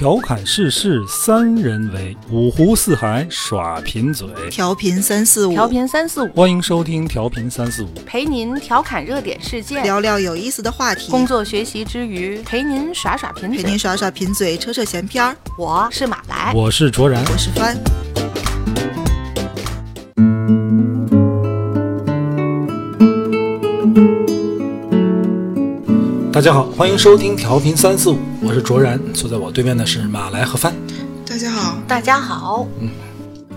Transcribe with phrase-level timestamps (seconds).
[0.00, 4.26] 调侃世事三人为，五湖四海耍贫嘴。
[4.50, 15.36] 调频三四五，调频三四五，欢迎收听调频三四五，陪您调侃热点事件，聊聊有意思的话题，工作学习之余陪您耍耍贫嘴，陪您耍耍贫嘴，扯扯闲篇儿。
[15.58, 17.76] 我是马来，我是卓然，我是帆。
[26.40, 30.74] 大家好，欢迎收听调频三四五，我是卓然，坐在我对面的是马来和帆。
[31.26, 32.88] 大家好，大家好，嗯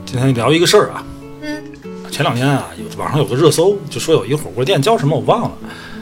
[0.06, 1.02] 今天聊一个事儿啊，
[1.40, 1.64] 嗯，
[2.12, 5.52] 前两天啊，有网上有个热搜，就说有一个火锅店叫什么我忘了，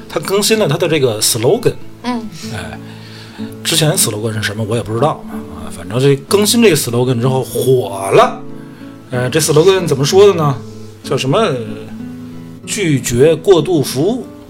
[0.10, 2.80] 它更新了它的这个 slogan，嗯，哎，
[3.64, 5.24] 之前 slogan 是什么我也不知道。
[5.30, 8.42] 啊，反正这更新这个 slogan 之后火了，
[9.12, 10.58] 呃，这 slogan 怎么说的呢？
[11.04, 11.48] 叫什么？
[12.66, 14.41] 拒绝过度服务，嗯，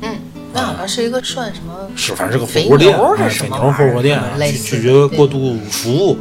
[0.54, 1.74] 那好像是一个算什么？
[1.96, 2.98] 是反正是个火锅店，
[3.30, 6.18] 肥牛火锅店啊，拒拒绝过度服务，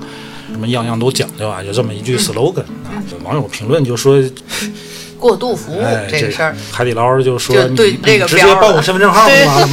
[0.52, 3.02] 什么样样都讲究啊，就这么一句 slogan 啊。
[3.10, 4.22] 这网友评论就说，
[5.18, 9.68] 过度服务哎，这个事儿，海底捞就说就对你这个直接报我身份证号吗？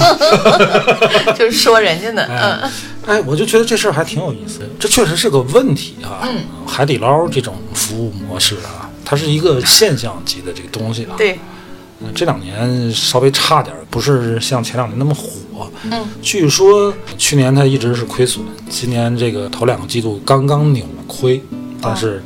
[1.37, 2.71] 就是说人家呢，哎嗯，
[3.05, 6.19] 哎，我就觉得这事儿还挺有意思的，这确实是个问题啊。
[6.23, 11.15] 嗯海底捞这种服务模式啊，它是一个现象级的这个东西啊。
[11.17, 11.39] 对，嗯，
[12.13, 15.69] 这两年稍微差点儿，不是像前两年那么火。
[15.83, 21.41] 嗯，据说去年它一直是亏损，今年这个头两个季度刚刚扭了亏，
[21.81, 22.21] 但是，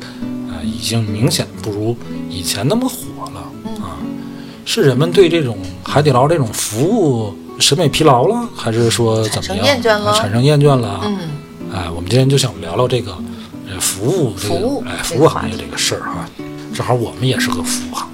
[0.50, 1.96] 呃，已经明显不如
[2.28, 3.40] 以前那么火了
[3.82, 3.96] 啊。
[4.64, 9.64] 是人们对这种海底捞这种服务审美疲劳了，还是说怎么样？
[9.64, 11.00] 产生厌倦了啊产生厌倦了。
[11.04, 11.18] 嗯，
[11.72, 13.16] 哎，我们今天就想聊聊这个，
[13.68, 16.28] 呃，服务这个，服务哎，服务行业这个事儿哈。
[16.74, 18.11] 正好我们也是个服务行业。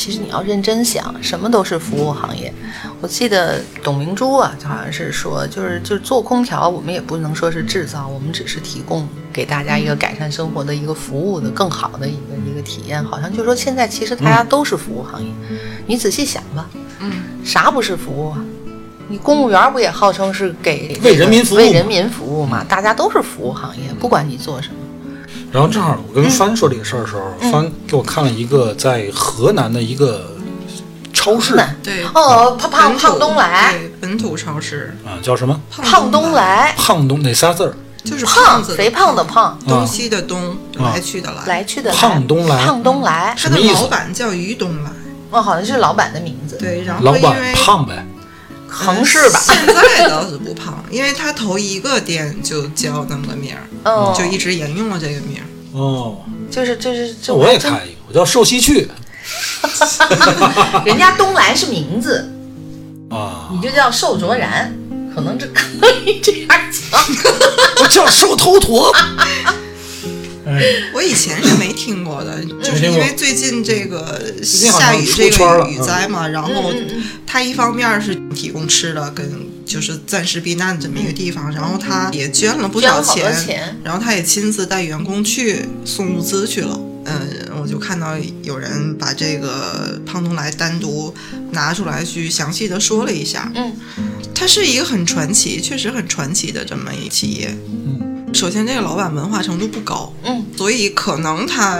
[0.00, 2.50] 其实你要认真想，什么都是服务行业。
[3.02, 13.04] 我记得董明珠啊，就好像是说，就是就是做空调，我们也不能说是制造，我们只是提供给大家一个改善生活的一个服务的更好的一个一个体验。
[13.04, 15.28] 好像就说现在其实大家都是服务行业，
[15.86, 16.66] 你仔细想吧，
[17.00, 17.12] 嗯，
[17.44, 18.42] 啥不是服务啊？
[19.06, 22.64] 你公务员不也号称是给为人民服务为人民服务嘛？
[22.66, 24.74] 大家都是服务行业，不管你做什么。
[25.52, 30.30] 然后正好我跟帆说这个事儿的时候，帆给我看了一个在河南的一个
[31.12, 35.60] 超市啊、对，哦，胖胖胖东来，对本土超市啊，叫什么？
[35.70, 37.74] 胖东来，胖东哪仨字儿？
[38.02, 41.44] 就是胖子肥胖的胖，东西的东，来去的来。
[41.46, 44.90] 来去的，胖东来胖东来，他的老板叫于东来，
[45.30, 48.06] 哦，好像是老板的名字，对，然后老板因为胖呗。
[48.70, 49.40] 横是吧？
[49.42, 55.46] 现在倒是不胖，因为他头一个店就叫那么个名儿，嗯，就一直沿用了这个名儿。
[55.72, 56.18] 哦，
[56.50, 58.88] 就是就是这我也还真开一个，我叫瘦西去
[60.84, 62.28] 人家东来是名字，
[63.10, 64.72] 啊，你就叫瘦卓然，
[65.14, 65.62] 可能这可
[66.04, 67.00] 以这样讲。
[67.82, 68.92] 我叫瘦头陀。
[70.50, 70.62] 哎，
[70.92, 79.30] 我以前是没听过的， 就是因为最近这个下雨这个雨灾嘛，然后嗯嗯它一方面是提供吃的跟
[79.64, 86.78] 就是暂时避难这么一个地方，然后他也捐了不少钱然后他也亲自带员工去送物资去了。
[87.06, 91.14] 嗯，我就看到有人把这个胖东来单独
[91.52, 93.72] 拿出来去详细的说了一下，嗯。
[94.34, 97.54] 它是一个很传奇，确实很传奇的这么一企业。
[97.68, 101.78] 嗯，首先这个老板文化程度不高，嗯所以可能他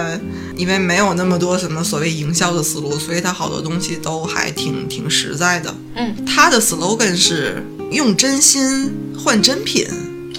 [0.55, 5.73] 因为没有那么多什么所谓营销的思路，所以他好多东西都还挺挺实在的。
[5.95, 9.87] 嗯，他的 slogan 是用真心换真品，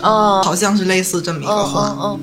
[0.03, 1.81] 哦好像是类似这么一个哦话。
[1.99, 2.21] 哦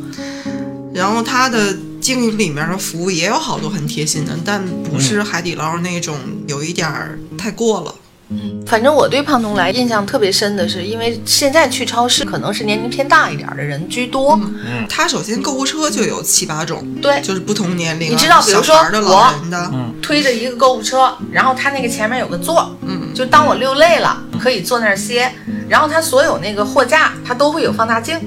[0.94, 6.18] 然后他的经营里面的服务也有好多很贴心的，但不是海底捞那种
[6.48, 7.96] 有一点儿太过了。
[8.32, 14.40] 嗯，反正我对胖东来印象特别深的是，因为现在去超市可能是年龄偏大一点的人居多。
[14.88, 25.32] 他首先购物车就有七八种，对，就是不同年龄啊，你知道比如说老人的，推着一个购物车，然后他那个前面有个座儿，嗯，就当我溜累了，可以坐那儿歇。
[25.68, 28.20] 然后他所有那个货架，他都会有放大镜，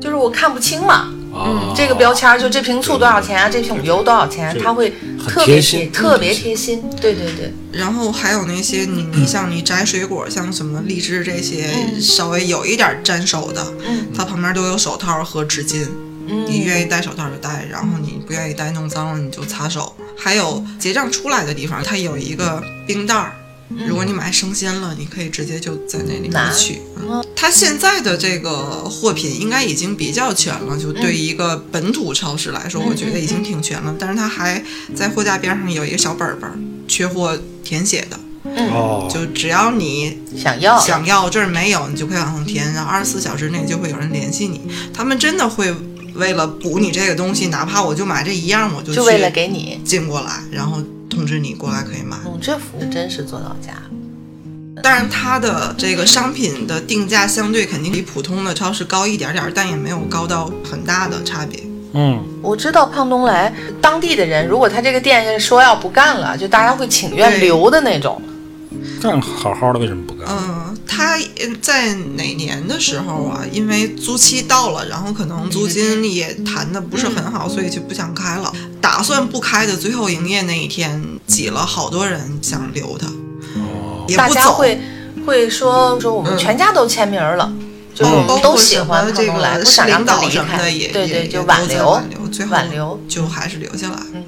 [0.00, 1.08] 就是我看不清嘛。
[1.46, 3.48] 嗯，这个标签儿就这瓶醋多少钱啊？
[3.48, 4.58] 这瓶油多少钱这？
[4.58, 4.92] 个它会
[5.26, 6.82] 特别贴心特别贴心。
[7.00, 11.68] 对对对，然后还有那些你你像你摘水果，像什么荔枝这些
[12.00, 15.86] 稍微有一点粘手的，嗯它旁边都有手套和纸巾，
[16.26, 19.94] 你嗯，愿意戴手套就戴，然后你不愿意戴弄脏了你就擦手。
[20.16, 23.32] 还有结账出来的地方，它有一个冰袋儿。
[23.86, 26.44] 如果你买生鲜了，你可以直接就在那里拿。
[26.44, 26.80] 面取。
[26.96, 27.24] 嗯。
[27.36, 33.94] 它现在的这个货品应该已经比较全了，就对于一个本土超市来说，我觉得已经挺全了。
[33.98, 34.62] 但是它还
[34.94, 38.18] 在货架边上有一个小本本儿，缺货填写的。
[38.72, 41.28] 哦，就只要你想要想要。
[41.28, 44.62] 这儿没有，你就可以往上填，然后二十四小时内就会有人联系你。
[44.92, 45.72] 他们真的会
[46.14, 52.16] 为了补你这个东西，哪怕我就买这一样，我就就为了去给你，进过来，然后通知你过来可以买。
[52.24, 53.74] 嗯，这服务真是做到家。
[54.80, 61.60] 当然，它的这个商品的定价相对肯定比普通的超市高一点点儿，但也没有高到很大的差别。
[61.94, 68.22] 嗯，我知道胖东来当地的人，如果他这个店说要不干了，就大家会请愿留的那种。
[69.00, 70.28] 干好好的为什么不干？
[70.28, 73.42] 嗯，它呃在哪年的时候啊？
[73.50, 78.52] 因为租期到了，然后可能租金也谈的不是很好，所以就不想开了。
[78.80, 83.06] 打算不开的最后营业那一天，挤了好多人想留他，
[83.56, 84.40] 哦，大也不走。
[84.40, 84.80] 家会
[85.26, 87.52] 会说说我们嗯全家都签名了，
[87.94, 90.28] 就嗯我们都喜欢么这胖东来，个不想让领他离开。
[90.28, 93.00] 导什么的，也对对，就挽留挽，留，最后挽留。
[93.08, 93.96] 就还是留下来。
[94.12, 94.24] 嗯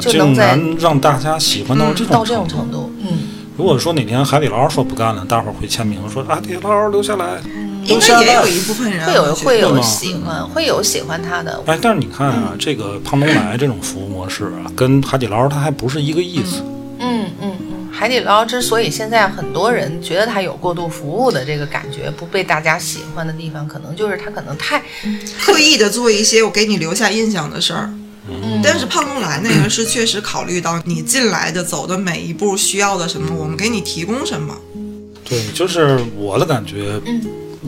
[0.00, 2.64] 就竟能让大家喜欢到这种到这种程度。
[2.64, 3.18] 程度，嗯，
[3.56, 7.40] 如果说哪天海底捞说不干了，大伙儿会签名说海底捞留下来，
[7.86, 8.46] 应该也有。
[8.46, 16.62] 一部分人会有会有喜欢，会有喜欢他的，哎，但是你看啊，这个胖东来这种服务模式啊，跟海底捞它还不是一个意思。
[16.98, 17.88] 嗯嗯嗯。
[17.92, 24.82] 海底捞之所以现在很多人觉得它有过度服务的这个感觉，不被大家喜欢的地方，可能就是它可能太
[25.40, 27.90] 刻意的做一些我给你留下印象的事儿。
[28.26, 34.56] 嗯但是胖东来那个是确实考虑到你进来的走的每一步需要的什么，我们给你提供什么。
[35.28, 37.20] 对，就是我的感觉，嗯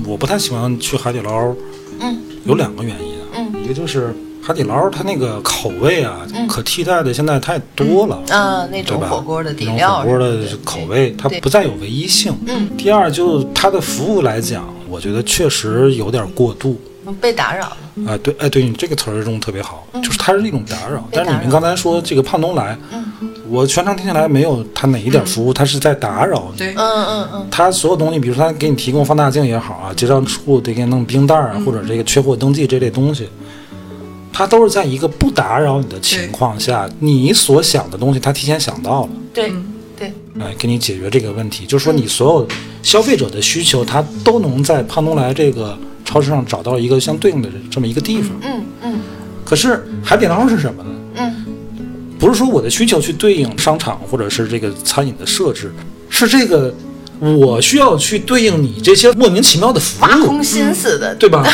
[0.04, 1.54] 我不太喜欢去海底捞，
[2.00, 2.18] 嗯。
[2.44, 3.64] 有两个原因啊，嗯。
[3.64, 6.46] 一个就是海底捞它那个口味啊，嗯。
[6.46, 8.22] 可替代的现在太多了。
[8.28, 8.82] 啊那？
[8.82, 12.32] 种火锅的底料火锅的口味，它不再有唯一性。
[12.46, 12.68] 嗯。
[12.76, 16.80] 第二，就它的服务来讲，我觉得确实有点过度。
[17.08, 17.76] 嗯被打扰了，
[18.08, 21.08] 哎，对，哎，对你这个词儿用的特别好，就是它是一种打扰。
[21.12, 26.58] 但是你们刚才说这个胖东来，嗯我全程听下来没有他哪一点服务，他是在打扰你。
[26.58, 27.46] 对，嗯嗯嗯。
[27.50, 33.28] 他所有东西，比如说他给你提供放大镜也好啊，结账处得给你弄冰袋儿啊，或者这个缺货登记这类东西，
[34.32, 39.52] 他都是在一个不打扰你的情况下，你所想的东西，他提前想到了，对
[39.98, 41.64] 对，哎，给你解决这个问题。
[41.64, 42.48] 就是说，你所有
[42.82, 48.36] 消费者的需求，他都能在胖东来这个超市上找到一个相对应的这么一个地方。
[48.42, 49.00] 嗯嗯。
[49.44, 50.90] 可是海底捞是什么呢？
[52.16, 55.72] 嗯不是说我的需求去对应商场或者是这个餐饮的设置，
[56.08, 56.74] 是这个
[57.20, 61.46] 我需要去对应你这些莫名其妙的服务挖空，心思的， 对吧？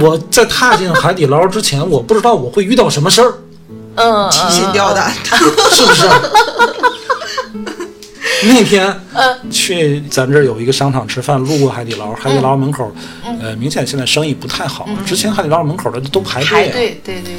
[0.00, 3.34] 我在踏进海底捞之前，我不知道我会遇到什么事儿，
[3.96, 5.12] 嗯，提心吊胆。
[5.70, 6.08] 是不是？
[8.46, 12.92] 那天嗯去咱这儿有一个商场吃饭，路过海底捞，海底捞门口，
[13.40, 14.86] 呃，明显现在生意不太好。
[15.06, 17.34] 之前海底捞门口的都排队、啊，排队，对对对，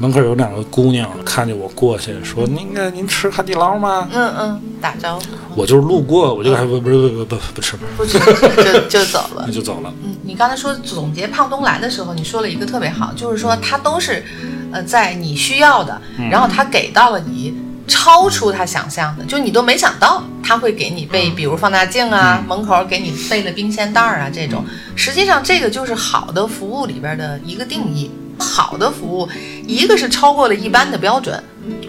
[0.00, 9.52] 门口有两个姑娘看见我过去，说：“那个您吃海底捞吗嗯嗯，打招呼，？”我就是路过，我就还不不不不不不吃，不吃就就走了 那。
[9.52, 9.92] 就走了。
[10.02, 14.24] 嗯，你刚才说总结胖东来的时候，你说了一个特别好，就是说他都是，
[14.72, 16.00] 呃，在你需要的，
[16.30, 17.54] 然后他给到了你
[17.86, 24.64] 超出他想象的，就你都没想到他会给你备，比如放大镜啊，门口给你备了冰鲜袋儿啊这种。
[24.96, 28.10] 实际上，这个就是好的服务里边的一个定义。
[28.40, 29.28] 好的服务，
[29.66, 31.40] 一个是超过了一般的标准，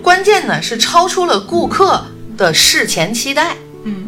[0.03, 2.03] 关键呢是超出了顾客
[2.37, 3.55] 的事前期待。
[3.85, 4.07] 嗯，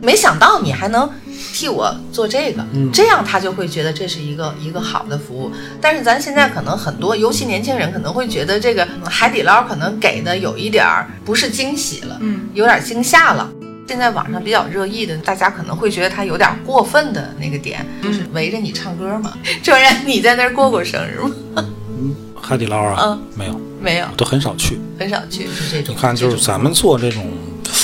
[0.00, 1.10] 没想到你还能
[1.52, 5.50] 替我做这个，嗯这样他就会觉得这是一个一个好的服务。
[5.80, 13.50] 但是咱现在可能很多，尤其年轻人可能会觉得这个嗯海底捞可能给的有一点儿不是惊喜了，嗯，有点惊吓了。
[13.90, 21.18] 现在网上比较热议的，大家可能会觉得他有点过分的那个点，就是围着你唱歌嘛，周然你在那儿过过生日
[21.56, 21.66] 吗？
[22.40, 24.78] 海底捞啊，嗯没有，没有，都很少去。
[24.96, 25.92] 很少去，是这种。
[25.92, 27.26] 你看，就是咱们做这种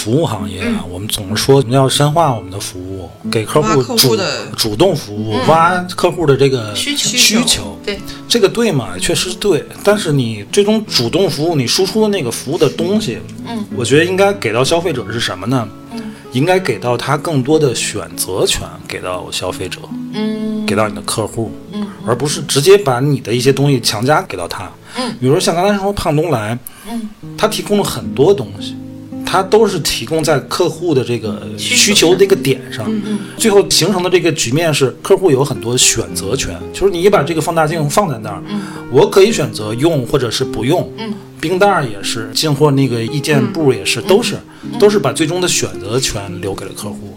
[0.07, 7.77] 服务行业啊，我们总是说我们要深化我们的服务，给客户户主的主动服务，挖客户的这个需求需求。
[7.85, 7.99] 对，
[8.29, 8.91] 这个对嘛？
[9.01, 15.69] 确实对，但是你最终主动服务，你输出的那个服务的东西，嗯，我觉得应该给到消费者是什么呢？
[15.93, 19.81] 嗯，应该给到他更多的选择权，给到消费者，
[20.15, 24.71] 嗯给到你的客户，嗯，而不是直接把你的一些东西强加给到他。
[24.97, 26.57] 嗯，比如说像刚才说胖东来，
[26.89, 28.77] 嗯，他提供了很多东西。
[29.26, 38.61] 它都是提供在客户的这个需求这个点上，嗯最后形成的这个局面是客户有很多选择权，就是你把这个放大镜放在那儿，嗯。
[38.90, 41.12] 我可以选择用或者是不用，嗯。
[41.38, 44.37] 冰袋儿也是，进货那个意见簿也是，都是
[44.78, 47.14] 都是把最终的选择权留给了客户。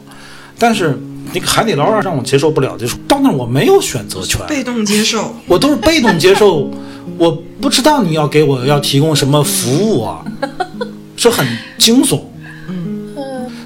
[0.58, 1.00] 但是
[1.32, 5.34] 那个海底捞让我接受不了，就是到那儿我没有选择权，被动接受。
[5.48, 6.70] 我都是被动接受，
[7.18, 10.26] 我不知道你要给我要提供什么服务啊，
[11.20, 11.46] 是很
[11.78, 12.22] 惊悚。
[12.68, 13.16] 嗯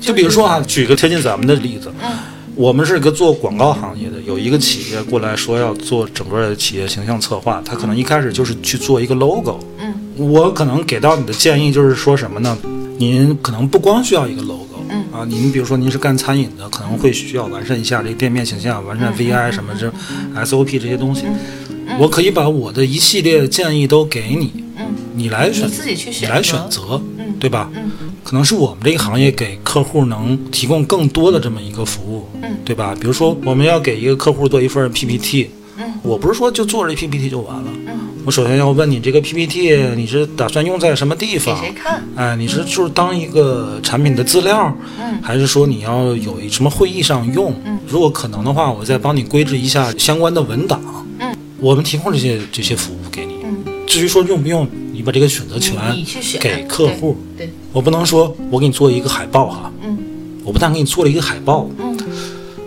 [0.02, 2.12] 就比如说啊，举个贴近咱们的例子，嗯
[2.56, 9.60] 我们是一个做广告行业的，有一个企业过来说要做整个的企业形象策划，他可能一开始就是去做一个 logo。
[9.80, 12.58] 嗯，我可能给到你的建议就是说什么呢？
[12.98, 19.92] 您可能不光需要一个 logo，嗯啊，您比如说您是干餐饮的，可能会需要完善一下这个店面形象，完善 VI 什么这
[20.44, 21.24] SOP 这些东西。
[21.98, 24.63] 我可以把我的一系列建议都给你，嗯，
[25.16, 27.70] 你来选，你自己去选你来选择，嗯对吧？
[27.76, 27.92] 嗯
[28.24, 32.96] 可能是我们这个行业给客户能提供更多的这么一个服务，嗯对吧？
[33.00, 37.94] 比如说我们要给一个客户做一份 PPT，嗯我不是说就做这 PPT 就完了，嗯，
[38.26, 41.60] 我首先要问你这个 PPT 你是打算用在什么地给方？
[41.60, 42.02] 谁看？
[42.16, 47.54] 哎，你是就是当一个产品的资料，嗯还是说你要有一什么会议上用？
[47.66, 50.82] 嗯如果可能的话，我再帮你规制一下相关的文档。
[51.20, 53.36] 嗯，我们提供这些这些服务给你。
[53.44, 55.76] 嗯，至于说用不用，你把这个选择权
[56.40, 57.18] 给客户。
[57.36, 59.98] 对，对我不能说我给你做一个海报哈，嗯
[60.46, 61.98] 我不但给你做了一个海报，嗯，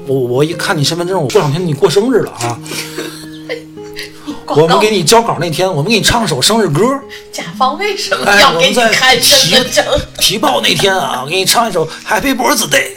[0.06, 2.58] 我我一看你身份证，我过两天你过生日了啊，
[4.48, 6.82] 我们给你交稿那天，我们给你唱首生日歌。
[7.30, 9.84] 甲方为什么哎要给你看身份证？
[10.18, 12.92] 提报那天啊，我给你唱一首 Happy Birthday，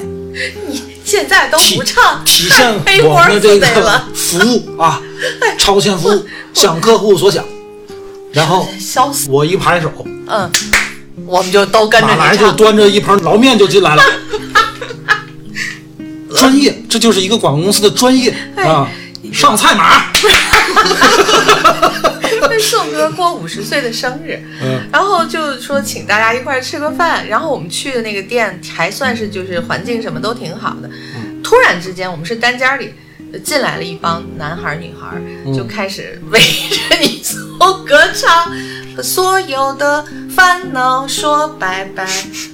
[0.69, 5.01] 你现在都不唱，体现我们的这个，服务啊，
[5.59, 7.43] 超前服务，想客户所想。
[8.31, 9.29] 然后笑死。
[9.29, 9.91] 我一拍手，
[10.27, 10.49] 嗯，
[11.25, 12.49] 我们就都跟着马来你唱。
[12.49, 14.03] 就端着一盆捞面就进来了。
[16.35, 18.87] 专业，这就是一个广告公司的专业哎啊！
[19.33, 20.11] 上菜码，
[22.61, 30.89] 宋哥过五十岁的生日，嗯然后就说请大家一块儿吃个饭，然后我们去的那个店还算是就是环境什么都挺好的。
[31.15, 32.93] 嗯突然之间，我们是单间里
[33.33, 35.17] 呃进来了一帮男孩儿女孩
[35.53, 37.19] 就开始围着你
[37.59, 38.49] 奏歌唱，
[38.95, 42.07] 和所有的烦恼说拜拜，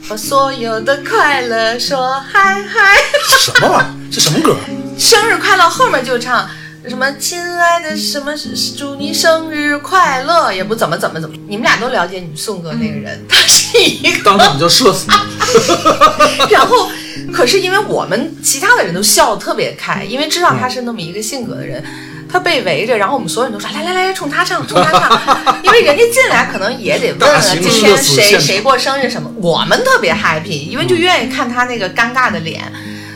[0.09, 2.97] 和所有的快乐说嗨嗨。
[3.29, 3.93] 这什么玩意儿？
[4.11, 4.57] 这什么歌？
[4.97, 6.49] 生日快乐后面就唱
[6.89, 8.33] 什么亲爱的什么
[8.75, 16.45] 祝你生日快乐，也不怎么怎么怎么，你们俩都了解你们宋哥那个人， 他是一个，当场就射死你！
[16.49, 16.89] 然后
[17.31, 21.83] 可是因为我们其他的人都笑得特别开，因为知道他是那么一个性格的人。
[22.29, 32.61] 他被围着，然后我们所有人都说来来来来，冲他唱，冲他唱， 因为人家进来可能也得问了，今天谁谁过生日什么，我们特别 happy，因为就愿意看他那个尴尬的脸。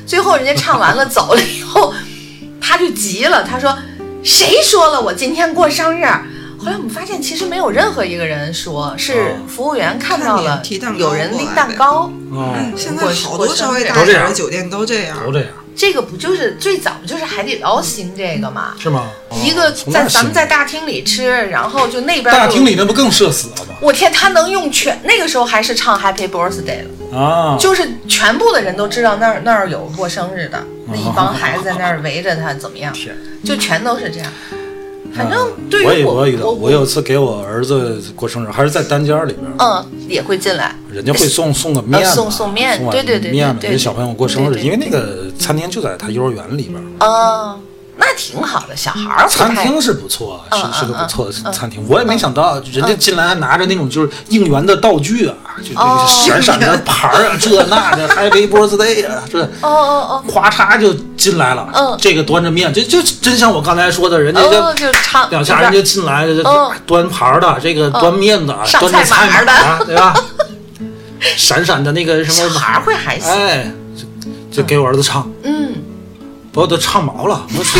[0.05, 1.93] 最后人家唱完了走了以后，
[2.61, 3.77] 他就急了，他说
[4.23, 6.05] ：“谁说了我今天过生日？”
[6.59, 10.61] 后来我们发现，其实没有任何一个人说，是哦服务员看到了
[10.97, 15.17] 有人拎蛋糕，哦，现在好多稍微大都这样一点的酒店都这样。
[15.23, 15.47] 都这样
[15.79, 18.73] 这个不就是最早就是海底捞兴这个吗？
[18.77, 19.05] 是吗？
[19.41, 23.75] 一个在咱们在大厅里吃，然后就那边就大厅里那不更社死了吗？
[23.79, 33.15] 我天，他能用全那个时候还是唱 Happy Birthday 了，啊，就是全部的人都知道那儿那儿有过生日的，那一帮孩子在那儿围着他怎么样， 天。
[33.45, 34.29] 就全都是这样。
[35.19, 47.59] 反正对我也于我我遇到，我我有一次给我儿子过生日，还是在单间里边，嗯也会进来，人家会送送个面送送面碗对对对对面嘛，小朋友过生日，因为那个餐厅就在他幼儿园里边，哦，
[48.01, 51.85] 那挺好的，小孩儿餐厅是不错，嗯是是个嗯不错的嗯餐厅。
[51.89, 56.05] 我也没想到，人家进来还拿着那种就是应援的道具啊，就那哦。
[56.05, 60.23] 个闪闪的牌儿啊，这那的 Happy Birthday 啊， 这哦哦哦。
[60.27, 61.67] 咵嚓就进来了。
[61.73, 61.97] 嗯。
[61.99, 64.41] 这个端着面，这就真像我刚才说的，人家
[64.73, 66.71] 就唱两下人家进来，这嗯。
[66.85, 70.15] 端盘儿的，这个端面的，啊端着菜的，对吧？
[71.35, 73.69] 闪闪的那个什么小孩儿会还行，哎，
[74.51, 75.68] 就就给我儿子唱，嗯，
[76.51, 77.45] 把我都唱毛了。
[77.57, 77.79] 我操！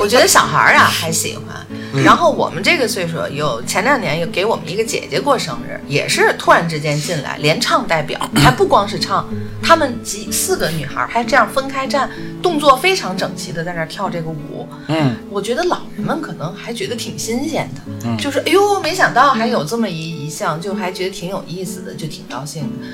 [0.00, 1.44] 我觉得小孩儿啊还喜欢。
[1.92, 9.28] 嗯然后我们这个岁数有前两年有给我们一个姐姐过生日，也是突然之间进来，连唱带表，还不光是唱，
[9.60, 12.08] 她们几四个女孩儿还这样分开站，
[12.40, 14.68] 动作非常整齐的在那儿跳这个舞。
[14.86, 22.86] 嗯，我觉得老人们可能还觉得挺新鲜的，就是哎呦，没想到还有这么一一项，就还觉得挺有意思的，就挺高兴的。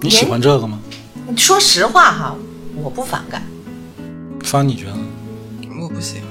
[0.00, 0.76] 你喜欢这个吗？
[1.36, 2.34] 说实话哈，
[2.82, 3.42] 我不反感，
[4.42, 4.92] 帆，你觉得？
[5.80, 6.22] 我不行，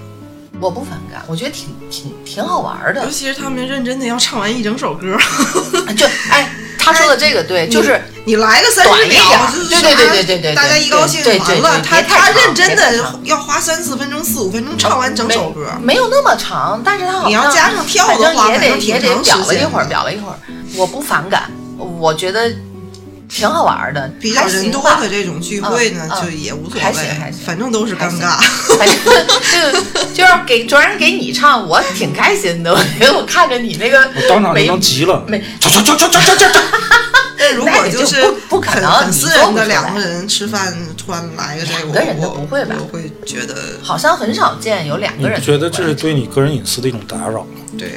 [0.59, 3.09] 我不反感，我觉得挺挺挺好玩的尤。
[3.09, 5.17] 其是他们认真的要唱完一整首歌，
[5.95, 15.67] 就哎，他说的这个对，就是你来个三十秒，对对对对对对对大家一高兴对对对完了，他他认真的要花三四分钟、四五分钟唱完整首歌。
[15.81, 20.39] 没有那么长，但是他好像你要加上跳的话也得也得表了一会儿，表了一会儿。
[20.75, 22.51] 我不反感，我觉得
[23.29, 28.37] 挺好玩的，比较人多的这种聚会呢就也无所还行还谓行，反正都是尴尬。
[28.77, 32.73] 反正就 就是给主要是给你唱，我挺开心的。
[32.73, 36.49] 我觉得我看着你那个我当场就没能急了，没唰唰唰唰唰唰唰，
[37.49, 45.41] 但如果就就是不不可很能私人的两个人吃饭，突然来个这个，两个人的我不会吧我会觉得好像很少见有两个人。
[45.41, 47.49] 觉得这是对你个人隐私的一种打扰吗？
[47.77, 47.95] 对呀。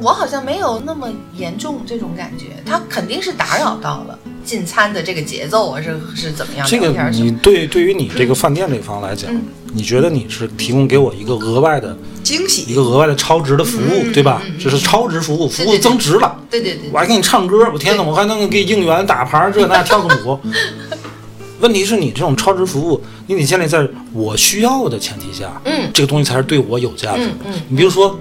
[0.00, 6.66] 我好像没有那么严重这种感觉，他肯定是打扰到了进餐的这个节奏啊，是是怎么样？
[6.66, 14.42] 这个你对对于你这个饭店这方来讲，嗯你觉得你是提供给我一个额外的惊喜一个额外的超值的服务，对吧？
[14.58, 16.36] 这是超值服务，服务增值了。
[16.50, 20.40] 对对对我还给你唱歌，我天哪，我还能给应援打牌，这那跳个舞。
[21.60, 27.22] 问题是你这种超值服务，你得建立在我需要的前提下，嗯这个东西才是对我有价值。
[27.24, 28.18] 嗯嗯你比如说，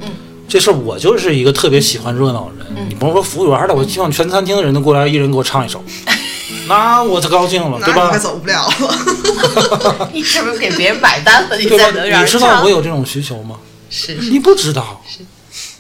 [0.48, 5.84] 这事儿我就是一个特别喜欢热闹的嗯人，你甭说服务员了，我希望全餐厅的人都过来，一人给我唱一首，
[6.70, 8.20] 那我就高兴了，对吧那你快？
[8.20, 10.10] 走不了了。
[10.14, 11.58] 你是不是给别人买单了？
[11.58, 11.84] 你对吧？
[11.86, 13.58] 才能让你知道我有这种需求吗？
[13.94, 15.00] 是你不知道。
[15.08, 15.20] 是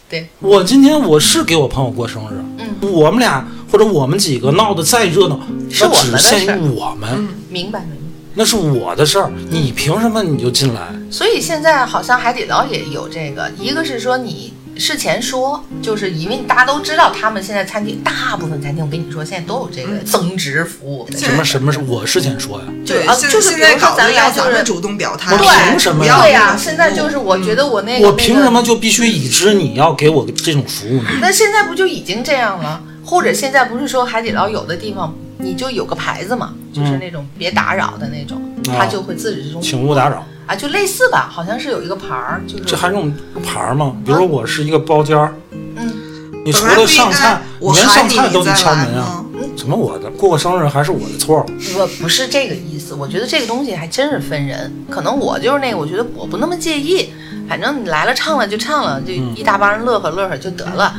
[0.07, 5.39] 对，我今天我是给我朋友过生日，嗯，我们俩或者我们几个闹得再热闹，
[5.81, 7.97] 那只限于我们，明白明白。
[8.35, 10.93] 那是我的事儿，你凭什么你就进来？
[11.09, 21.17] 所以现在好像海底捞也有这个，一个是说你事前说，就是因为大家都知道，他们现在餐厅大部分餐厅，我跟你说，现在都有这个增值服务的。
[21.17, 22.65] 什么什么是我事前说呀？
[22.85, 28.63] 对，啊就是比如说咱俩就是主动表态，我对凭什么不要对呀、现在就是我觉得我那个、我凭什么？
[28.63, 31.09] 就必须已知你要给我这种服务呢？
[31.21, 32.81] 那现在不就已经这样了？
[33.05, 38.41] 或者现在不是说海底捞有的地方你就有个牌子嘛，就是那种别打扰的那种，
[38.73, 43.95] 啊它就会自始至终请勿打扰，啊，就类似吧，好像是有一个牌儿，就是这还用牌儿吗？
[44.05, 45.93] 比如说我是一个包间儿，嗯，
[46.45, 49.25] 你除了上菜连上菜都得敲门啊吗？
[49.55, 51.45] 怎么我的过个生日还是我的错儿？
[51.77, 57.13] 我不是这个意思，我觉得这个东西还真是分人，可能我就是那个，我觉得我不那么介意，
[57.47, 60.93] 反正你来了唱了就唱了，就一大帮人乐呵乐呵就得了。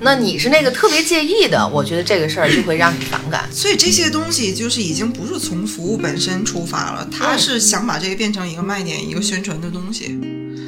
[0.00, 3.48] 那你是那个特别介意的，我觉得这个事儿就会让你反感。
[3.50, 10.18] 所以这些东西就是已经不是从服务本身出发了，他嗯是想把这个变成一个卖点、一个宣传的东西。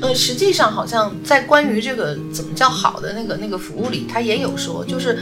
[0.03, 5.19] 呃，实际上好像在关于这个怎么叫好的那个那个服务里，他也有说，就是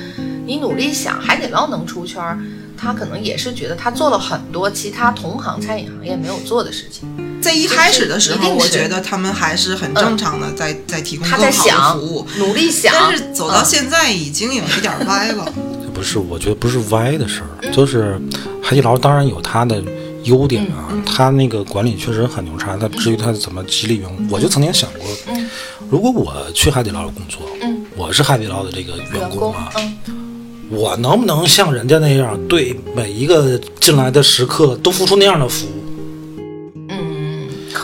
[0.46, 2.38] 你努力想海底捞能出圈儿，
[2.76, 7.06] 他可能也是觉得他做了很多其他同行餐饮行业没有做的事情。
[7.40, 12.26] 在一开始的时候，我觉得他们还是很正常的，在在提供更好的服务。
[12.38, 15.50] 努力想，但是走到嗯现在已经有一点歪了。
[15.94, 18.20] 不是，我觉得不是歪的事儿，就是
[18.62, 19.82] 海底捞当然有它的
[20.24, 22.76] 优点啊，它那个管理确实很牛叉。
[22.76, 25.34] 它至于它怎么激励员工，我就曾经想过，
[25.90, 29.98] 如果我去海底捞工作，嗯我是海底捞的这个员工啊，，嗯。
[30.70, 35.77] 我能不能像人家那样对每一个进来的食客都付出那样的服务？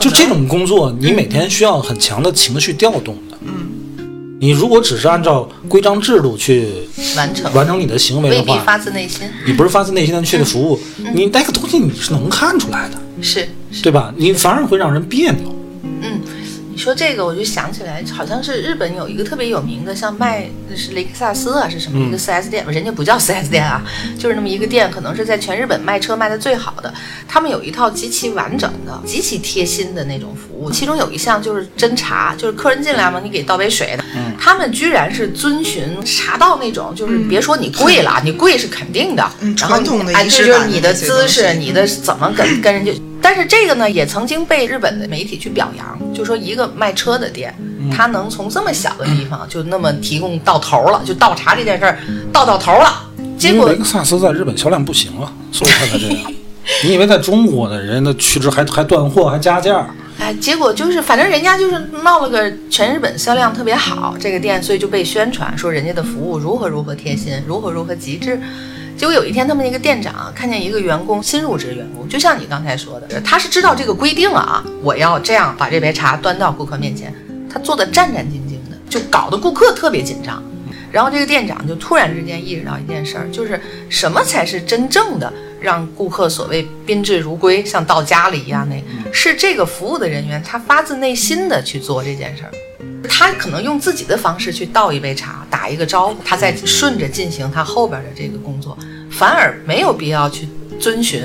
[0.04, 3.38] 就这种工作，你每天需要很强的情绪调动的。
[3.40, 6.68] 嗯，你如果只是按照规章制度去
[7.16, 9.26] 完成，完成你的行为的话，发自内心。
[9.46, 10.78] 你不是发自内心的去的服务，
[11.14, 13.48] 你那个东西你是能看出来的，是，
[13.82, 14.12] 对吧？
[14.18, 15.56] 你反而会让人别扭。
[16.74, 23.82] 嗯，你说这个我就想起来，好像是日本有一个特别有名的，像卖是雷克萨斯啊，是什么一个 4S 店，人家不叫 4S 店啊，
[24.18, 26.92] 就是那么一个店，可能是在全日本卖车卖的最好的。
[27.28, 34.04] 他们有一套极其完整的、极其贴心的那种服务，其中有一项就是斟茶，就是客人进来嘛，你给倒杯水的，
[34.38, 42.92] 他们居然是遵循茶道那种，就是别说你跪了，你跪是肯定的，嗯然后传统的哎，仪这式感的就是你的姿势，西你的怎么跟跟人家。
[43.24, 47.54] 但是这个呢，也曾经被日本的媒体去表扬，就说一个卖车的店，
[47.90, 51.98] 他能从这么小的地方就那么提供到头了，就倒茶这件事儿
[52.30, 53.10] 倒到头了。
[53.38, 56.32] 结果雷克萨斯在日本销量不行啊，所以他才这样。
[56.84, 59.88] 你以为在中国呢人的趋之还还断货还加价？
[60.18, 68.38] 哎，结果就是，反正人家就是闹了个全日本销量特别好，这个店，所以就被宣传说人家的服务如何如何贴心，如何如何极致。
[68.96, 77.12] 结果有一天，他们那个店长看见一个员工新入职员工，就像你刚才说的，他是知道这个规定啊，我要这样把这杯茶端到顾客面前，
[77.52, 80.42] 他做的战战兢兢的，就搞得顾客特别紧张。
[80.94, 85.30] 然后这个店长就突然之间意识到一件事儿，就是什么才是真正的
[85.60, 88.80] 让顾客所谓宾至如归，像到家里一样那，
[89.12, 92.50] 是这个服务的人员他发自内心的去做这件事儿。
[93.08, 98.78] 他可能用自己的方式去倒一杯茶，打一个招呼，他再顺着进行他后边的这个工作，
[99.10, 101.20] 反而没有必要去遵循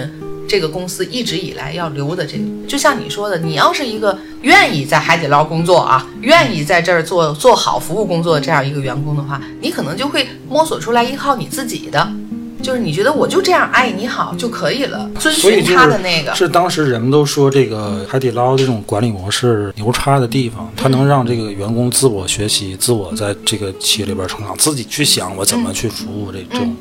[0.50, 2.44] 这个公司一直以来要留的这个。
[2.68, 12.12] 就像你说的，你要是一个愿意在海底捞工作啊，愿意在这儿做做好服务工作的这样一个员工的话，你可能就会摸索出来依靠你自己的。
[12.62, 26.76] 就是你觉得我就这样爱你好就可以了，遵循他的那个，是当时人们都说这个海底捞这种管理模式牛叉的地方，它能让这个员工自我学习、自我在这个企业里边成长，自己去想我怎么去服务这这种。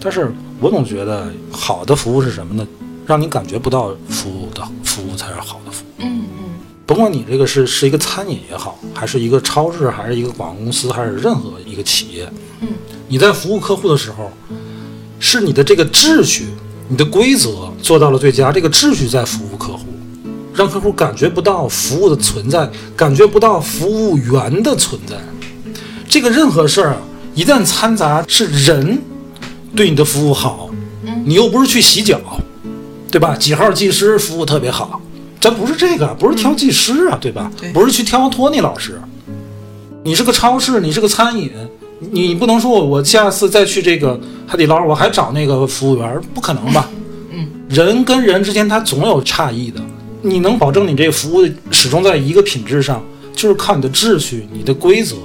[0.00, 2.66] 但是我总觉得好的服务是什么呢？
[3.06, 5.88] 让你感觉不到服务的服务才是好的服务。
[5.98, 6.44] 嗯嗯
[6.86, 12.28] 甭管你这个是是一个餐饮也好，还是一个超市，还是一个广告公司，还是任何一个企业，
[12.60, 12.68] 嗯，
[13.08, 14.30] 你在服务客户的时候，
[15.18, 16.46] 是你的这个秩序、
[16.88, 19.86] 你的规则做到了最佳，这个秩序在服务客户，
[20.54, 25.16] 让客户感觉不到服务的存在，感觉不到服务员的存在。
[26.08, 26.98] 这个任何事儿啊，
[27.34, 28.96] 一旦掺杂是人
[29.76, 30.70] 对你的服务好，
[31.26, 32.18] 你又不是去洗脚，
[33.10, 33.36] 对吧？
[33.36, 35.00] 几号技师服务特别好，
[35.38, 37.52] 咱不是这个，不是挑技师啊，对吧？
[37.74, 38.98] 不是去挑托尼老师。
[40.02, 41.50] 你是个超市，你是个餐饮，
[41.98, 46.88] 你不能说我我下次再去这个海底捞，我还找那个服务员，不可能吧？
[47.30, 49.80] 嗯，人跟人之间他总有差异的，
[50.22, 55.16] 你能保证你这个服务始终在一个品质上，就是靠你的秩序、你的规则。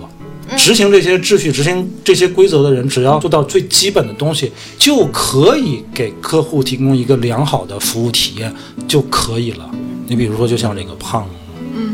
[0.58, 8.54] 执行这些秩序、执行这些规则的人，只要做到最基本的东西，就可以给客户提供一个良好的服务体验
[8.88, 9.70] 就可以了。
[10.08, 11.26] 你比如说，就像这个胖，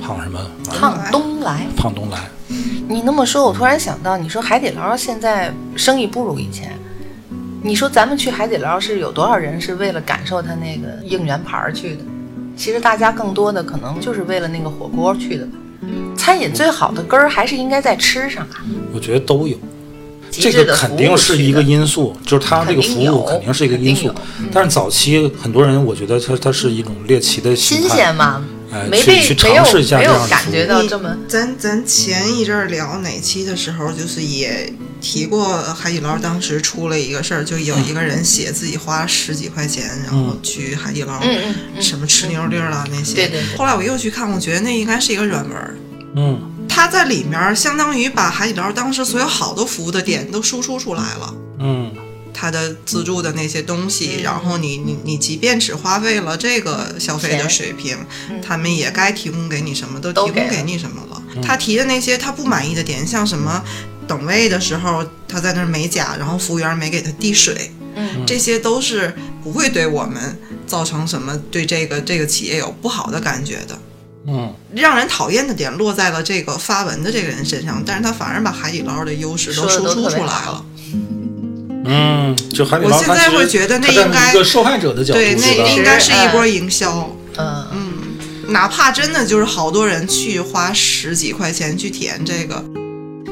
[0.02, 1.67] 胖什么胖东来。
[1.78, 2.17] 胖东来，
[2.89, 6.78] 你那么说，我突然想到，你说海底捞现在生意不如以前，
[7.62, 12.00] 你说咱们去海底捞是有多少人是为了感受它那个应援牌儿去的？
[12.56, 15.52] 其实大家更多的可能就是为了那个火锅去的吧。
[16.27, 18.59] 餐饮最好的根儿还是应该在吃上啊，
[18.93, 19.57] 我觉得都有。
[20.29, 24.13] 这个肯定是一个因素，就是它这个服务肯定是一个因素。
[24.51, 43.15] 但是早期很多人，我觉得它它是一种猎奇的心新鲜嘛，哎没被去去尝试一下没这样的服务有感觉到这么咱咱前一阵儿聊哪期的时候，就是也提过海底捞当时出了一个事儿，就有一个人写自己花十几块钱，然后去海底捞，嗯嗯嗯什么吃牛粒儿啦那些。
[43.15, 45.73] 对对对后来我又去看，我觉得那应该是一个软文儿。
[46.19, 51.34] 嗯，它在里面相当于把海底捞当时所有好的服务的点都输出出来了。
[51.60, 51.93] 嗯，
[52.34, 57.97] 他的自助的那些东西，然后你你你即便只花费了这个消费的水平，
[58.43, 61.21] 他们也该提供给你什么都提供给你什么了。
[61.43, 63.63] 他提的那些他不满意的点，像什么
[64.08, 73.77] 等位的时候他在那儿美甲，然后服务员没给他递水，嗯，这些都是不会对我们造成什么对这个这个企业有不好的感觉的。
[74.27, 80.65] 嗯，让人讨厌的点落在了这个发文的这个人身上，但是他反而把海底捞的优势都输出出来了。
[81.85, 87.09] 嗯，就海底我现捞它其实在会觉得那应该一个受害者的角度，对，那应该是一波营销。
[87.37, 87.67] 嗯。
[87.71, 87.93] 嗯，
[88.49, 92.63] 哪怕真的就是好多人去花十几块钱去体验这个，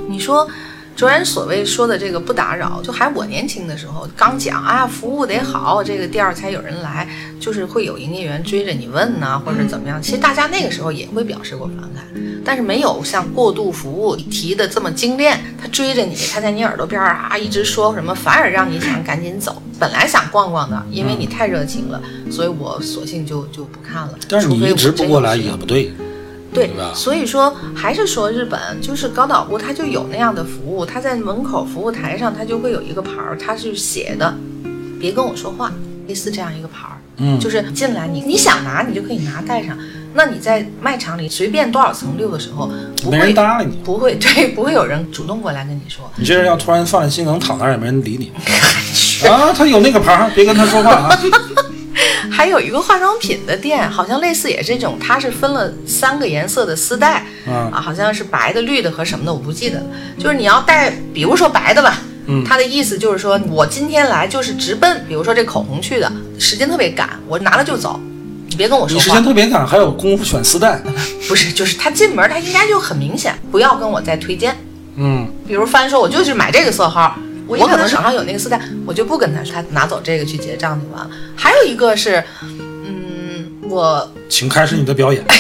[0.10, 0.48] 你说，
[0.96, 7.06] 卓然所谓说的这个不打扰，就还我年轻的时候刚讲啊，服务得好，这个店儿才有人来，
[7.40, 10.02] 就是会有营业员追着你问呐、或者怎么样。
[10.02, 12.06] 其实大家那个时候也会表示过反感，
[12.46, 15.38] 但是没有像过度服务提的这么精炼。
[15.62, 19.62] 他追着你，他在你耳朵边儿啊一直说什么，反而让你想赶紧走。
[19.78, 24.14] 本来想逛逛的，因为你太热情了，所以我索性就就不看了。
[24.30, 25.92] 但是你一直不过来也不对，
[26.56, 34.34] 对所以说还是说日本就是高岛屋，它就有那样的服务，它在门口服务台上，它就会有一个牌儿，它是写的
[35.00, 35.72] “别跟我说话”，
[36.08, 36.98] 类似这样一个牌儿。
[37.18, 39.78] 嗯就是进来你你想拿你就可以拿带上。
[40.18, 42.70] 那你在卖场里随便多少层溜的时候，
[43.04, 43.76] 不没会人搭理你。
[43.84, 48.32] 不会对不会有人主动过来跟你说，你这人要突然犯了心梗躺那儿也没人理你
[49.28, 49.52] 啊！
[49.54, 51.20] 他有那个牌儿，别跟他说话啊！
[52.32, 59.86] 还有一个化妆品的店，好像类似也是这种，它是分了三个颜色的丝带，嗯啊，好像是白的、绿的和什么的，我不记得了。
[60.20, 68.00] 就是你要带，比如说白的吧，嗯它的意思就是说我今天来就是直奔，比如说这口红去的，时间特别赶，我拿了就走，
[68.50, 69.24] 你别跟我说你时间。
[69.24, 70.82] 特别赶，还有功夫选丝带。
[71.28, 74.56] 不是，就是他进门他应该就很明显，不要跟我再推荐。
[74.98, 81.10] 嗯，比如帆说，我就是买这个色号，我我可能手上有那个丝带，我就不跟他说，他拿走这个去结账就完了。
[81.36, 85.24] 还有一个是，嗯，我请开始你的表演。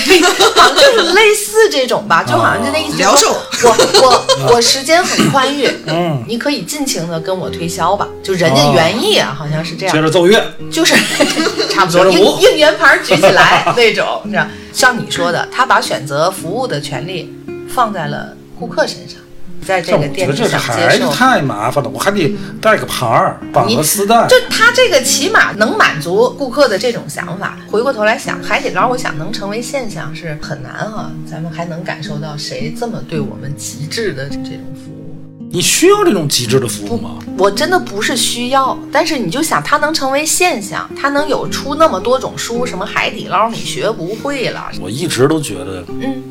[0.56, 10.44] 好像就是类似这种吧，就好像就那意思，我我我时间很宽裕，嗯，你可以尽情的跟我推销吧，就人家原意啊，好像是这样，接着奏乐。
[10.72, 10.96] 就是
[11.70, 14.50] 差不多应应援牌举起来那种，是吧？
[14.74, 17.32] 像你说的，他把选择服务的权利
[17.70, 19.20] 放在了顾客身上，
[19.66, 20.58] 在这但我觉个店里得这。
[20.58, 24.28] 还是太麻烦了，我还得带个牌儿，绑个丝带。
[24.28, 27.58] 就他这个起码能满足顾客的这种想法。
[27.68, 35.16] 回过头来想，海底捞，我想能成为现象是很难哈、咱们还能感受到谁这么对我们极致的这种服务？
[35.52, 37.18] 你需要这种极致的服务吗？
[37.38, 46.22] 我真的不是需要，但是你就想它能成为现象，它能有出那么多种书，什么海底捞你学不会了，我一直都觉得嗯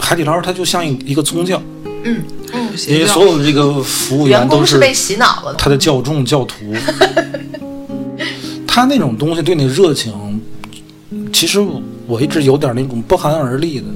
[0.00, 1.60] 海底捞它就像一一个宗教，
[2.04, 5.54] 嗯嗯，因为所有的这个服务员都是被洗脑了。
[5.54, 6.74] 他的教众教徒，
[8.66, 10.12] 他那种东西对你热情，
[11.32, 11.60] 其实
[12.06, 13.86] 我一直有点那种不寒而栗的。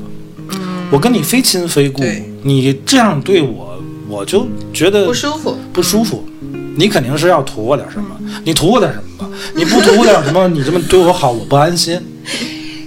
[0.91, 2.03] 我跟你非亲非故，
[2.43, 6.25] 你这样对我，我就觉得不舒服，不舒服。
[6.77, 9.29] 你肯定是要图我点什么，你图我点什么吧？
[9.55, 11.99] 你不图我点什么，你这么对我好，我不安心。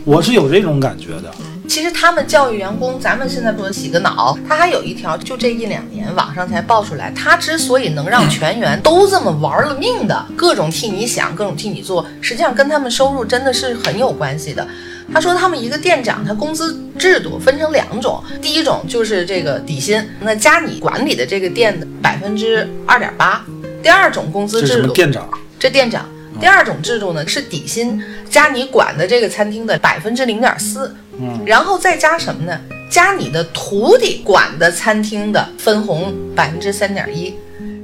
[0.06, 1.34] 我是有这种感觉的。
[1.67, 14.65] 其实他们教育员工，咱们现在不能洗个脑，他还有一条，就这一两年网上才爆出来，他之所以能让全员都这么玩了命的，各种替你想，各种替你做，实际上跟他们收入真的是很有关系的。
[15.13, 23.45] 他说他们一个店长，他工资制度分成两种，第一种就是这个底薪，那加你管理的这个店的百分之二点八，
[23.84, 25.30] 第二种工资制度，店长？
[25.60, 26.06] 这店长。
[26.39, 27.99] 第二种制度呢是底薪
[28.30, 32.60] 加你管的这个餐厅的百分之零点四，嗯，然后再加什么呢？
[32.89, 37.34] 加你的徒弟管的餐厅的分红百分之三点一，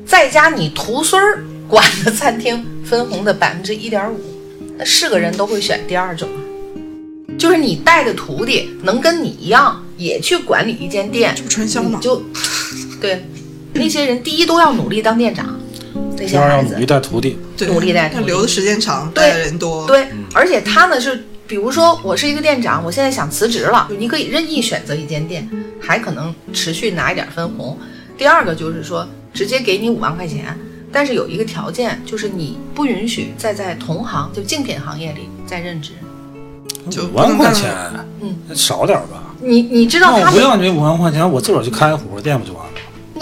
[0.05, 4.19] 再加你徒孙儿管的餐厅分红的百分之一点五，
[4.77, 6.29] 那是个人都会选第二种。
[6.29, 6.39] 啊，
[7.37, 11.99] 就是你带的徒弟能跟你一样也去管理一间店，这不传销吗？
[12.01, 12.23] 就
[13.01, 13.25] 对
[13.73, 15.59] 那些人第一都要努力当店长，
[16.11, 17.37] 那第些孩子要努力带徒弟。
[17.57, 18.21] 对努力带徒弟。
[18.21, 25.47] 他留的时间长，带的人多，对，而且他呢是，比如说我是一个店长，我现在想辞职了，你可以任意选择一间店，
[25.79, 27.77] 还可能持续拿一点分红。
[28.17, 30.57] 第二个就是说，直接给你五万块钱，
[30.91, 35.91] 但是有一个条件，就是你不允许再在同行就竞品行业里再任职。
[36.89, 37.71] 就五万块钱，
[38.19, 39.35] 嗯，少点吧。
[39.39, 42.72] 你你知道那我他不要你五万块钱，我自个儿去开个火锅店不就完了？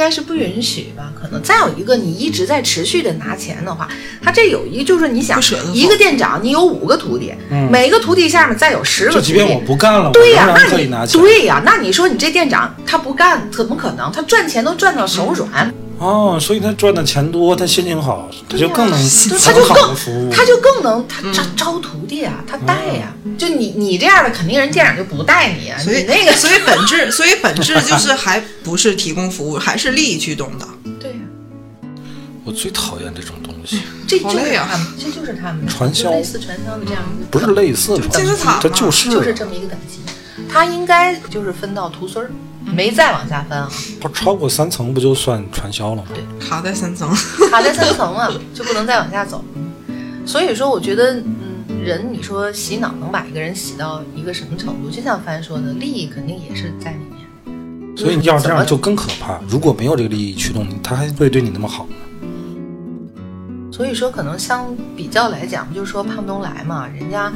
[0.02, 1.14] 应该是不允许吧？
[1.14, 3.88] 可能再有一个，你一直在持续的拿钱的话，
[4.20, 5.40] 他这有一个就是你想
[5.76, 11.22] 一个店长你有五个徒弟，嗯每个徒弟下面再有十个徒弟，就即便我不干了，对呀、那你可以拿钱。
[11.22, 14.12] 对呀、那你说你这店长他不干，怎么可能？
[14.12, 19.00] 他赚钱都赚到手软，哦，所以他赚的钱多，他心情好，他就更能
[19.40, 20.32] 他就更。
[20.32, 30.68] 他就更能他招招徒弟啊，他带呀、就你你这样的，肯定人店长就不带你啊，所以你那个所以本质， 所以本质就是还不是提供服务，还是利益驱动的。
[31.00, 31.18] 对呀、
[32.44, 36.10] 我最讨厌这种东西，这就是他们，这就是他们传销。
[36.10, 37.04] 类似传销的这样。
[37.16, 39.12] 一个不是类似的，金字塔嘛这就是。
[39.12, 40.00] 就是这么一个等级，
[40.52, 42.32] 他应该就是分到徒孙儿，
[42.65, 43.69] 没再往下分啊，
[44.00, 46.04] 不超过三层不就算传销了吗？
[46.13, 47.10] 对卡在三层，
[47.50, 49.43] 卡在三层了，就不能再往下走。
[50.26, 54.89] 所以说，我觉得，嗯，人你说洗脑能把一个人洗到一个什么程度？
[54.89, 57.97] 就像帆说的，利益肯定也是在里面。
[57.97, 59.39] 所以你要这样就更可怕。
[59.50, 61.89] 如果没有这个利益驱动，他还会对你那么好吗？
[63.71, 67.32] 所以说，可能相比较来讲，就是说胖东来嘛，人家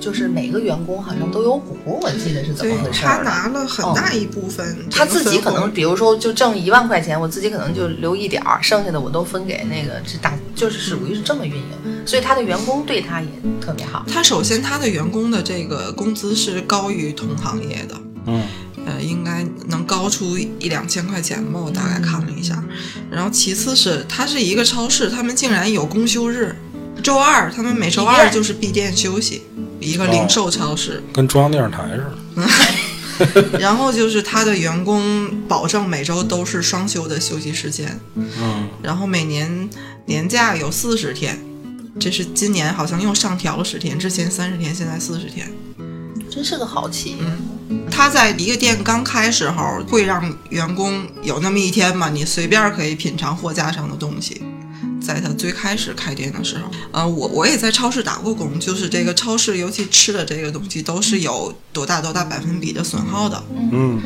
[0.00, 3.18] 就是每个员工好像都有股，我记得是怎么回事他。
[3.18, 13.28] 拿了很大一部分他自己可能，比如说就挣一万块钱，我自己可能就留一点儿，剩下的我都分给那个这大，就是属于是这么运营，所以他的员工对他也
[13.60, 14.04] 特别好。
[14.10, 17.94] 他首先他的员工的这个工资是高于同行业的，
[18.26, 18.42] 嗯，
[18.86, 22.64] 呃，应该能高出一两千块钱吧，我大概看了一下。
[23.10, 26.56] 然后其次是它是一个超市，他们竟然有公休日，
[27.00, 29.42] 周二他们每周二就是闭店休息，
[29.80, 31.02] 一个零售超市。
[31.12, 33.58] 跟中央电视台似的。
[33.58, 39.68] 然后就是他的员工保证每周都是双休的休息时间，嗯，然后每年
[40.06, 41.38] 年假有四十天，
[42.00, 45.52] 这是今年好像又上调了十天，之前三十天，现在四十天。
[46.30, 47.16] 真是个好企业。
[47.90, 54.40] 他在一个店刚开时候会让员工有那么一天嘛，你随便可以品尝货架上的东西。
[55.14, 63.42] 在他最开始开店的时候，呃，我我也在超市打过工，就是这个超市，尤其吃的这个东西都是有多大多大百分比的损耗的。
[63.72, 64.00] 嗯，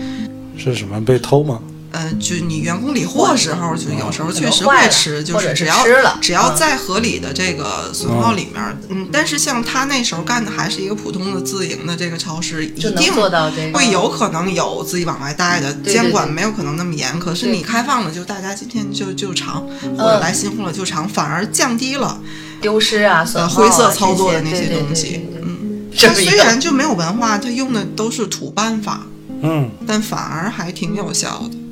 [0.56, 1.60] 是什么被偷吗？
[1.94, 5.86] 呃，就你员工理货时候，就有时候确实会吃，就是只要
[6.20, 17.16] 只要嗯在合理的这个损耗里面，嗯，但是像他那时候干的还是一个普通的自营的这个超市，一定做到这会有可能有自己往外带的，监管没有可能那么严。
[17.20, 19.64] 可是你开放了，就大家今天就就尝，
[19.96, 22.20] 或者来新货了就尝，反而降低了
[22.60, 24.92] 丢失啊、损呃灰色操作的那些些东。
[24.92, 29.06] 西嗯，他虽然就没有文化，他用的都是土办法，
[29.42, 31.63] 嗯，但反而还挺有效的。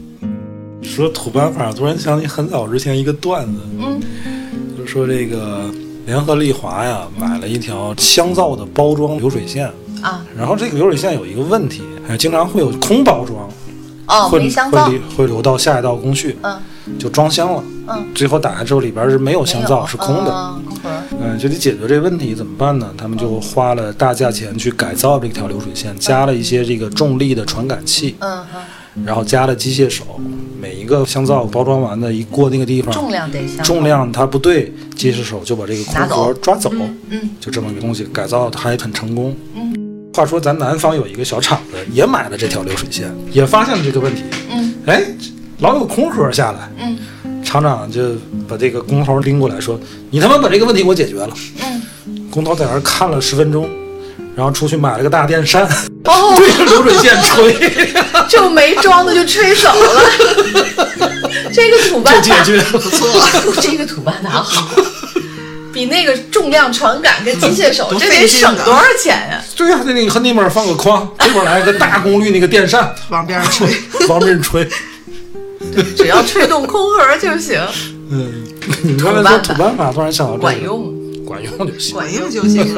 [0.94, 4.00] 说土办法，突然想起很早之前一个段子，嗯，
[4.76, 5.64] 就说这个
[6.04, 9.70] 联合利华呀买了一条香皂的包装流水线，
[10.02, 13.48] 啊，然后这个流水线有一个问题，哎，经常会有空包装，
[14.06, 16.36] 哦，会会，流会流到下一道工序。
[16.42, 16.58] 嗯
[16.98, 17.62] 就装箱了。
[17.86, 20.54] 嗯，最后打开之后里边是没有香皂，是空的。
[21.20, 22.92] 嗯就得解决这个问题，怎么办呢？
[22.98, 28.44] 他们就花了大价钱去改造这条流水线，加了一些这个重力的传感器，嗯
[28.96, 30.04] 嗯，然后加了机械手，
[30.98, 36.70] 个香皂包装完的一过那个地方，重量得相重量它不对，机械手就把这个空盒抓走，
[37.08, 39.34] 嗯就这么个东西改造的还很成功。
[39.54, 39.74] 嗯，
[40.14, 44.74] 话说咱南方有一个小厂子也买了这条流水线，也发现了这个问题，嗯。
[44.86, 45.02] 哎，
[45.60, 46.98] 老有空盒下来，嗯。
[47.42, 48.12] 厂长就
[48.48, 49.78] 把这个工头拎过来说
[50.10, 51.30] ：“你他妈把这个问题给我解决了。”
[51.62, 51.82] 嗯，
[52.30, 53.68] 工头在那看了十分钟，
[54.34, 55.62] 然后出去买了个大电扇，
[56.04, 57.84] 哦， 对着流水线吹，
[58.28, 60.02] 就没装的就吹走了，
[61.52, 62.62] 这个土办法，解决。
[62.70, 63.08] 不错，
[63.60, 64.68] 这个土办法好。
[65.72, 73.68] 比那个重量传感跟机械手，这得省多少钱呀、对呀、那那你和那边放个筐，这边来个大功率那个电扇，往边上吹。
[74.06, 74.68] 往这吹。
[75.96, 77.58] 只要吹动空盒就行，
[78.10, 78.44] 嗯，
[78.82, 80.92] 你刚才说土办法，突然想到这个管，用。
[81.24, 81.94] 管用就行。
[81.94, 82.74] 管用就行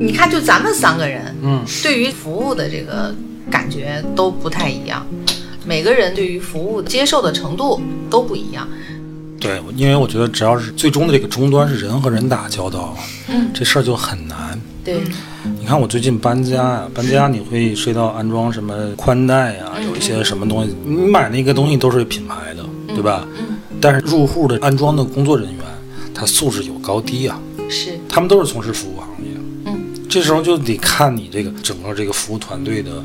[0.00, 3.14] 你看，就咱们三个人，嗯，对于服务的这个
[3.50, 5.06] 感觉都不太一样，
[5.64, 8.68] 每个人对于服务接受的程度都不一样。
[9.40, 12.96] 对，因为我觉得只要是最终的这个终端是人和人打交道，
[13.28, 14.60] 嗯，这事儿就很难。
[14.84, 15.00] 对，
[15.58, 22.64] 你看我最近搬家呀、搬家你会涉及到安装什么宽带呀、嗯有一些什么东西，你买那个东西都是品牌的，
[22.94, 23.26] 对吧？
[23.38, 23.51] 嗯，
[23.82, 25.64] 但是入户的安装的工作人员，
[26.14, 27.36] 他素质有高低啊，
[27.68, 29.30] 是，他们都是从事服务行业。
[29.66, 29.76] 嗯，
[30.08, 33.02] 这时候就得看你这个整个这个服务团队的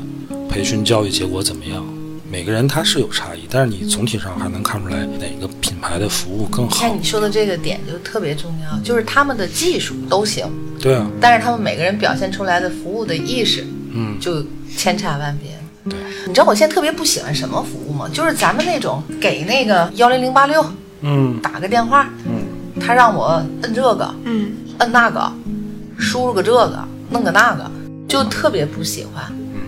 [0.48, 1.84] 培训教育结果怎么样。
[2.30, 6.96] 每个人他是有差异，但是你总体上还能看出来哪个品牌的服务更好像。
[6.96, 10.46] 你说的这个点就特别重要，就是他们的技术都行，
[10.78, 14.44] 对啊，但是他们每个人表现出来的服务的意识嗯，就
[14.76, 15.58] 千差万别。
[15.88, 18.08] 对，你知道我现在特别不喜欢什么服务吗？
[18.12, 20.64] 就是咱们那种给那个幺零零八六
[21.02, 25.32] 嗯打个电话，嗯，他让我摁这个，嗯，摁那个，
[25.98, 27.70] 输入个这个，弄个那个，
[28.08, 29.24] 就特别不喜欢。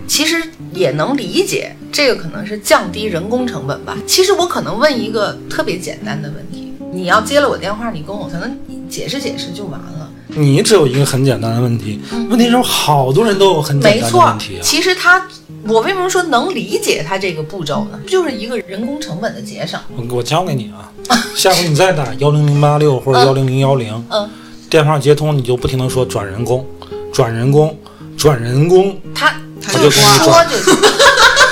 [0.07, 0.43] 其实
[0.73, 3.95] 也能理解，这个可能是降低人工成本吧。
[4.05, 8.57] 其实我可能问一个特别简单的问题，你要接了我电话，你跟我可能
[8.89, 10.09] 解释解释就完了。
[10.27, 14.61] 你只有一个很简单的问题，问题是好多人都有很简单的嗯没错问题啊。
[14.61, 15.21] 其实他，
[15.67, 17.99] 我为什么说能理解他这个步骤呢？
[18.07, 19.79] 就是一个人工成本的节省。
[19.95, 20.91] 我我教给你啊，
[21.35, 24.29] 下回你再打幺零零八六或者幺零零幺零，嗯，
[24.69, 26.65] 电话接通你就不停的说转人工，
[27.13, 27.77] 转人工，
[28.17, 30.73] 转人工，他他就就给你说转就行，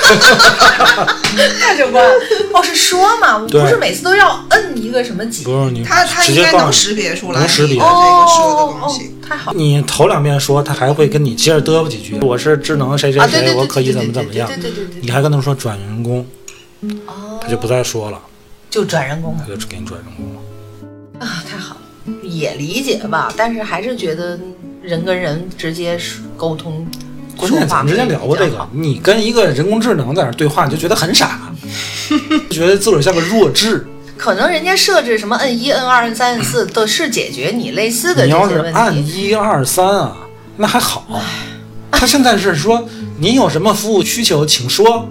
[1.59, 2.11] 那就关了。
[2.53, 3.37] 哦，是说嘛？
[3.37, 12.17] 我不是每次都要摁一个什么几不是你他他直接告诉你应该能识别出来能识别的这个说的哦哦东西。，太好你头两遍说，他还会跟你接着嘚啵几句。
[12.21, 14.57] 我是智能谁谁谁，我可以怎么怎么样对。
[14.57, 16.25] 对对你还跟他说转人工，
[17.05, 18.19] 哦，他就不再说了，
[18.69, 21.25] 就转人工了他就给你转人工了。
[21.25, 24.39] 啊，太好了，也理解吧，但是还是觉得
[24.81, 25.99] 人跟人直接
[26.35, 26.87] 沟通，
[27.39, 31.39] 关键咱们之前聊过这个，你跟一个人工智能在那对话，你就觉得很傻，
[32.51, 33.87] 觉得自个儿像个弱智。
[34.17, 38.93] 可能人家设置什么摁一、摁二、摁三、摁四，都是解决你类似的你要是按。
[39.07, 40.17] 一二三啊，
[40.57, 41.05] 那还好。
[41.89, 42.85] 他现在是说
[43.17, 45.07] 你有什么服务需求，请说。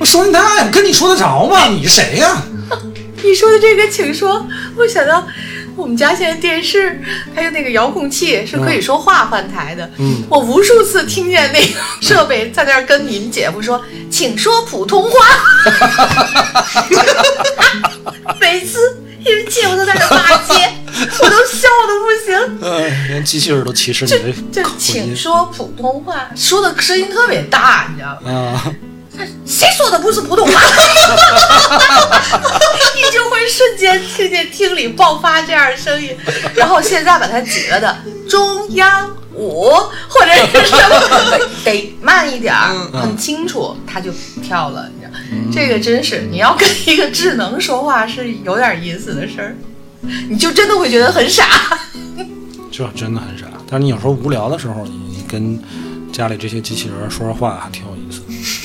[0.00, 1.68] 我说你大爷，跟你说得着吗？
[1.68, 2.42] 你谁呀、
[3.22, 4.44] 你说的这个，请说，
[4.76, 5.24] 我想到
[5.76, 7.00] 我们家现在电视
[7.34, 9.90] 还有那个遥控器是可以说话换台的。
[9.98, 11.66] 嗯，我无数次听见那个
[12.00, 15.18] 设备在那儿跟你们姐夫说，请说普通话。
[18.40, 18.78] 每次
[19.18, 20.72] 你们姐夫都在那骂街，
[21.20, 22.32] 我都笑的不行。
[22.60, 28.30] 呃，连机器人都歧视你的就请说普通话，说的声音特别大，你知道吗？
[28.32, 28.72] 啊！
[29.46, 30.60] 谁说的不是普通话？
[32.94, 36.16] 你就会瞬间听见厅里爆发这样的声音，
[36.54, 37.96] 然后现在把它挤了的
[38.28, 39.70] 中央五
[40.08, 44.88] 或者是什么，得慢一点儿，嗯很清楚，它就跳了。
[44.94, 45.18] 你知道，
[45.52, 49.56] 这个真是你要跟一个智能说话是有点意思的事儿，
[50.28, 51.44] 你就真的会觉得很傻。
[52.70, 53.46] 这真的很傻。
[53.68, 55.60] 但是你有时候无聊的时候，你你跟
[56.12, 58.20] 家里这些机器人说说话，还挺有意思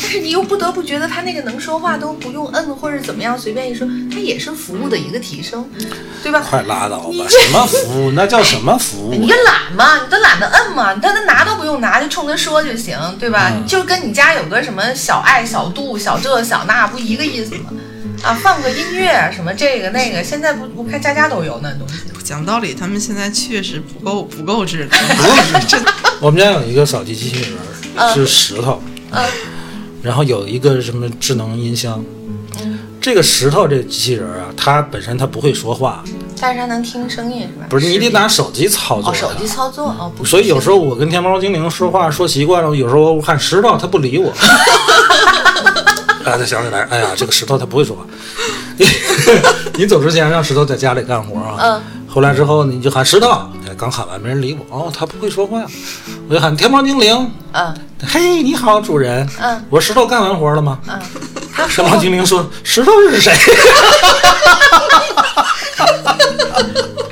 [0.10, 5.70] 是你又不得不觉得他那个能说话都不用摁或者怎么样随便一说，它也是服务的一个提升，
[6.24, 6.42] 对吧？
[6.42, 7.26] 快拉倒吧！
[7.30, 8.12] 什么服务？
[8.12, 9.28] 那叫什么服务你？
[9.28, 13.52] 就懒嘛，你都懒得摁嘛，你他他拿都不用拿，就冲他说就行，对吧？
[13.54, 17.72] 嗯就跟你家有个什么小爱、小度、小这小那，不一个意思吗？
[18.24, 21.96] 啊，放个音乐什么这个那个，现在不不看家家都有那东西。
[22.24, 24.90] 讲道理，他们现在确实不够不够智能。
[24.90, 25.94] 不够智能。
[26.20, 27.58] 我们家有一个扫地机器人
[27.96, 28.82] 儿，是石头，
[29.12, 29.24] 嗯
[30.02, 32.04] 然后有一个什么智能音箱。
[32.62, 36.04] 嗯，这个石头这机器人儿啊，它本身它不会说话，
[36.42, 37.66] 但是它能听声音是吧？
[37.70, 40.26] 不是你得拿手机操作哦，手机操作哦，不。
[40.26, 44.30] 所以有时候我跟天猫精灵说话说习惯了，有时候我看石头它不理我，
[46.26, 48.06] 啊，才想起来，哎呀，这个石头它不会说话。
[49.76, 53.30] 你走之前让石头在家里干活啊，嗯，后来之后你就喊石头，
[53.68, 55.64] 哎，刚喊完没人理我，哦，他不会说话，
[56.28, 57.74] 我就喊天猫精灵，嗯。
[58.08, 59.64] 嘿，你好，主人，嗯。
[59.70, 60.80] 我说石头干完活了吗？
[60.88, 61.00] 嗯，
[61.54, 63.32] 他天猫精灵说石头是谁？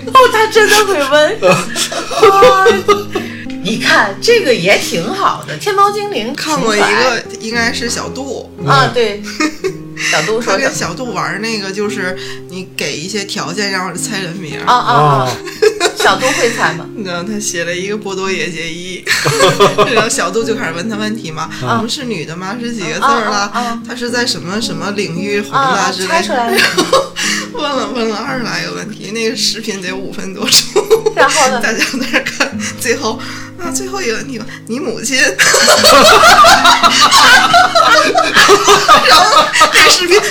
[0.08, 1.38] 哦，他真的会问。
[1.42, 2.66] 哦
[3.64, 9.22] 你看这个也挺好的，天猫精灵看过一个，应该是小杜，啊，对，
[10.12, 10.54] 小杜说？
[10.54, 12.18] 他跟小杜玩那个，就是
[12.50, 14.60] 你给一些条件让我猜人名。
[14.62, 14.94] 啊啊
[15.26, 15.38] 啊！
[15.98, 16.86] 小杜会猜吗？
[16.96, 19.04] 你知道他写了一个波多野结衣，
[19.94, 22.56] 然后小杜就开始问他问题嘛，我们是女的吗？
[22.62, 23.84] 是几个字儿啊了啊啊？
[23.88, 25.52] 她是在什么什么领域红！
[25.54, 26.58] 的之类猜出来了
[27.54, 31.14] 问了问了二十来个问题，那个视频得五分多钟。
[31.16, 33.20] 然后呢大家在那看，最后
[33.60, 35.18] 啊，最后一个问题吧，你母亲。
[39.08, 40.22] 然后那个视频咵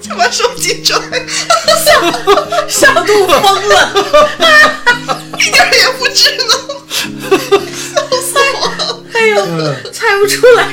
[0.00, 0.96] 就把手机拽，
[2.68, 3.90] 小杜疯了，
[5.38, 6.48] 一点儿也不智能，
[7.70, 8.82] 笑死我了。
[9.12, 9.36] 哎呦，
[9.92, 10.66] 猜不出来，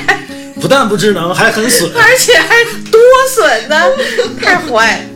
[0.60, 1.90] 不但不智能，还很损。
[1.94, 3.00] 而且还多
[3.34, 3.76] 损呢，
[4.40, 5.06] 太坏。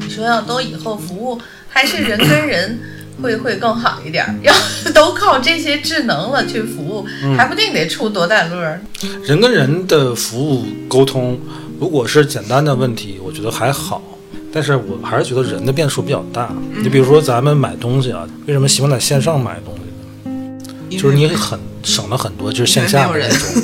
[0.00, 2.78] 你说要都以后服务还是人跟人
[3.22, 4.52] 会会更好一点儿，要
[4.92, 7.06] 都靠这些智能了去服务，
[7.36, 8.80] 还不定得出多大乐儿。
[9.24, 11.38] 人跟人的服务沟通，
[11.80, 14.02] 如果是简单的问题，我觉得还好。
[14.50, 16.50] 但是我还是觉得人的变数比较大。
[16.82, 20.98] 你比如说咱们买东西啊，为什么喜欢在线上买东西呢？
[20.98, 23.62] 就是你很省了很多，就是线下的那种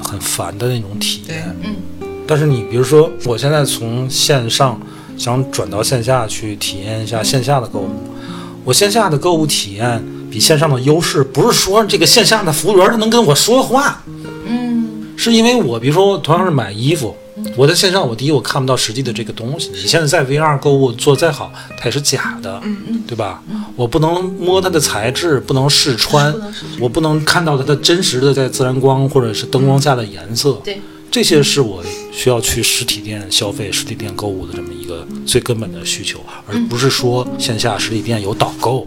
[0.02, 1.56] 很烦的那种体验。
[1.62, 1.76] 嗯
[2.26, 4.80] 但是你比如说，我现在从线上
[5.14, 8.13] 想转到线下去体验一下线下的购物，
[8.64, 14.02] 我线下的购物体验比线上的优势，不是说这个线下的服务员他能跟我说话，
[14.46, 15.14] 嗯。
[15.16, 17.16] 是因为我比如说同样是买衣服，
[17.56, 23.00] 我在线上我第一我看不到实际的这个东西，你现在在 VR 购物做再好，它也是假的，嗯嗯。
[23.06, 23.42] 对吧？
[23.76, 26.34] 我不能摸它的材质，不能试穿。
[26.80, 31.82] 我不能看到它的真实的在自然光或者是灯光下的颜色，对，这些是我
[32.16, 38.86] 需要去实体店消费、实体店购物的这么一个最根本的需求，而不是说线下实体店有导购。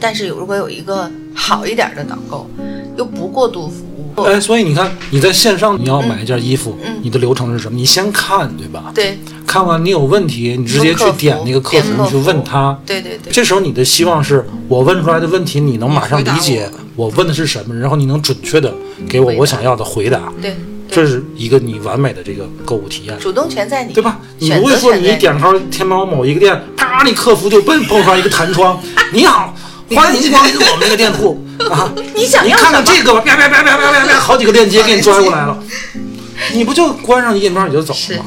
[0.00, 2.48] 但是有如果有一个好一点的导购，
[2.96, 3.84] 又不过度服
[4.16, 7.76] 务，哎，所以你看，你在线上你要买一件衣服，嗯你的流程是什么？
[7.76, 8.92] 你先看，对吧？
[8.94, 12.78] 对看完你有问题，你直接去点那个客服，你去问他。
[12.86, 18.72] 对对对，这时候你的希望是我问出来的问题，你能马上理解我问的是什么，然后你能准确的
[19.08, 20.32] 给我我想要的回答。
[20.40, 20.56] 对，
[20.92, 24.20] 这是一个你完美的这个购物体验，主动权在你，对吧？
[24.38, 28.78] 你不会说你点开天猫某一个店，啪，你客服就蹦蹦出来一个弹窗，
[29.12, 29.54] 你好，
[29.94, 31.90] 欢迎光临我们这个店铺 啊！
[32.14, 32.72] 你想要什么？
[32.72, 35.58] 看看这个吧，啪啪啪啪啪啪啪，好几个链接给你拽过来了，
[36.52, 38.26] 你不就关上页面你就走了吗？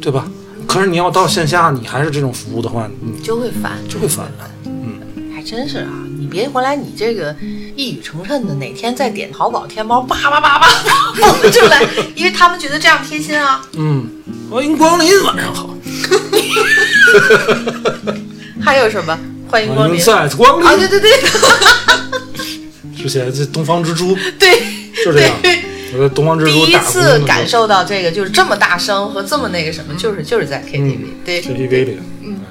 [0.00, 0.26] 对吧？
[0.68, 4.26] 可是你要到线下，你还是这种服务的话，你就会烦，就会烦
[5.50, 5.90] 真是啊！
[6.16, 7.34] 你别回来，你这个
[7.74, 10.68] 一语成谶的，哪天再点淘宝、天猫，叭叭叭叭
[11.16, 11.84] 蹦出来，
[12.14, 13.60] 因为他们觉得这样贴心啊。
[13.72, 14.08] 嗯，
[14.48, 15.74] 欢迎光临，晚上好，
[18.62, 19.18] 还有什么？
[19.50, 20.70] 欢迎光临再次光啊！
[20.76, 20.88] 临。
[20.88, 21.10] 对对对
[22.96, 24.62] 之前这东方之珠 对
[25.04, 25.34] 就这样，
[25.94, 31.98] 我在东方之珠第一次感受到这个就是这么大声和这么那个什么，就是就是在 KTV，对 KTV 里，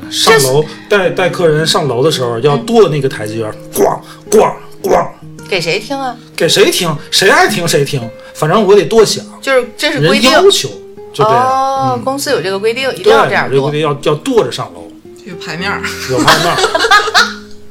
[0.10, 4.00] 上楼带带客人上楼的时候要跺那个台阶儿，咣
[4.30, 4.52] 咣
[4.84, 5.08] 咣，
[5.50, 6.16] 给谁听啊？
[6.36, 6.96] 给谁听？
[7.12, 8.02] 谁爱听谁听，
[8.34, 10.70] 反正我得多响，就是这是规人定要求
[11.14, 11.48] 就这样。
[11.48, 13.80] 哦，公司有这个规定，一定，要这样有这个得。
[13.80, 14.92] 要要跺着上楼，
[15.26, 15.82] 有牌面儿，
[16.12, 16.58] 有牌面儿。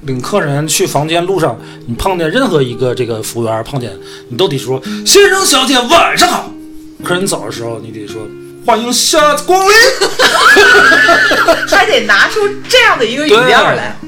[0.03, 3.93] 领客人去房间路上，你碰见任何一个这个服务员碰见，
[4.29, 6.51] 你都得说先生小姐晚上好。
[7.05, 8.23] 客人走的时候，你得说
[8.69, 9.75] 欢迎下次光临。
[11.69, 13.99] 还得拿出这样的一个语调来，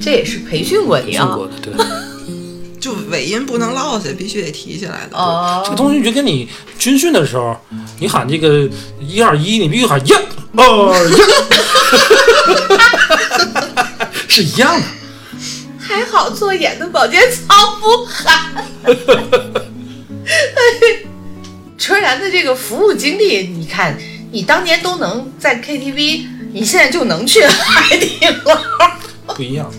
[0.00, 1.48] 这也是培训过你啊过。
[1.48, 1.72] 的，对。
[2.80, 5.18] 就尾音不能落下，必须得提起来的。
[5.18, 6.48] 哦，这个东西就跟你
[6.78, 7.56] 军训的时候，
[7.98, 10.22] 你喊这个一二一，你必须喊一二
[11.10, 11.16] 一，
[14.30, 14.86] 是一样的。
[15.80, 18.64] 还好做演的保健操不喊。
[21.76, 23.96] 纯然的这个服务经历，你看，
[24.30, 28.56] 你当年都能在 KTV 你现在就能去海底捞。
[29.34, 29.70] 不一样。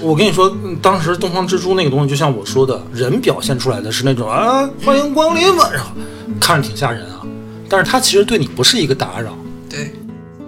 [0.00, 5.94] 我跟你说，嗯当时东方之珠那个东西，就像我说的，人表现出来的是那种啊，欢迎光临晚上，
[6.40, 7.22] 看着挺吓人啊。
[7.68, 9.36] 但是他其实对你不是一个打扰，
[9.68, 9.92] 对，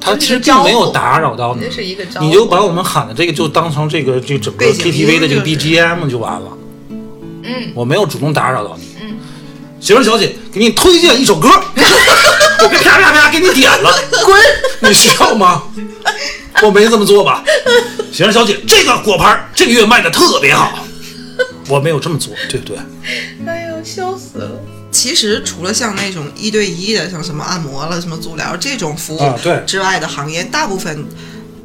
[0.01, 6.59] 他其实并没有打扰到你，是一个，你就把我们喊的这个就当成这个这整个 KTV 的这个 BGM 就完了。
[7.45, 8.85] 嗯，我没有主动打扰到你。
[9.01, 9.17] 嗯，
[9.83, 11.49] 媳妇儿小姐，给你推荐一首歌，
[12.63, 13.93] 我给啪啪啪给你点了，
[14.25, 14.41] 滚！
[14.89, 15.65] 你需要吗？
[16.63, 17.43] 我没这么做吧？
[18.13, 20.87] 媳妇儿小姐，这个果盘儿这个月卖的特别好，
[21.69, 22.79] 我没有这么做，对不对？
[23.45, 24.61] 哎呦，笑死了。
[24.93, 29.35] 其实除了像那种一对一的，像什么按摩了、什么足疗这种服务
[29.67, 31.09] 之外的行业，大部分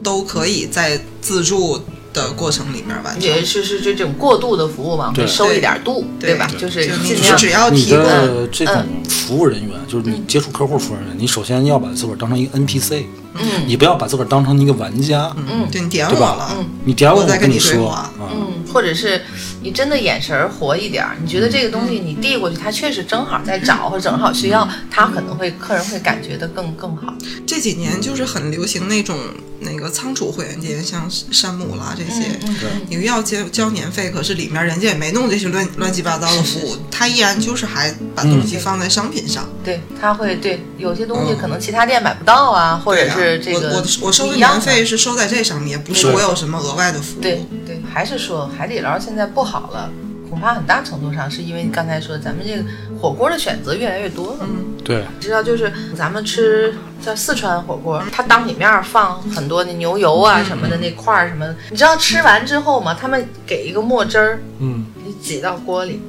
[0.02, 3.22] 都可以在自助的过程里面完成。
[3.22, 5.26] 也是是这种过度的服务嘛，对。
[5.26, 6.48] 会收一点度，对吧？
[6.52, 6.62] 对。
[6.62, 13.04] 就是就你尽量只要你提供的这种嗯服务人员，就是你接触客户服务人员，你首先要把自个儿当成一个 NPC，
[13.36, 13.42] 嗯。
[13.66, 15.68] 你不要把自个儿当成一个玩家，嗯。
[15.72, 16.50] 对你点我了，
[16.86, 18.48] 你点我，我再跟你说嗯，
[18.78, 19.20] 或者是
[19.64, 27.12] 你真的眼神儿活一点儿，你觉得这个东西你递过去，他确实正好在找或者正好需要，他可能会客人会感觉的更更好。
[27.48, 29.18] 这几年就是很流行那种
[29.62, 32.56] 那个仓储会员店，像山姆啦这些，嗯
[32.88, 39.50] 你要交交年费，可是里面人家也没弄这些乱乱七八糟的服务，他依然就是还把东西放在商品上。
[39.64, 47.22] 对，他会对有些东西嗯可能其他店买不到啊，或者是这个我我我收的年费是收在这上面，不是我有什么额外的服务。
[47.22, 49.90] 对对，还是说海底捞现在不好了，
[50.30, 52.64] 恐怕很大程度上是因为你刚才说咱们这个
[53.00, 54.40] 火锅的选择越来越多了。
[54.42, 62.94] 嗯，对，你知道，就是咱们吃叫四川火锅，它当里面放很多的牛油啊什么的那块儿什么的，你知道吃完之后嘛？
[62.94, 66.02] 他们给一个墨汁儿，嗯，你挤到锅里，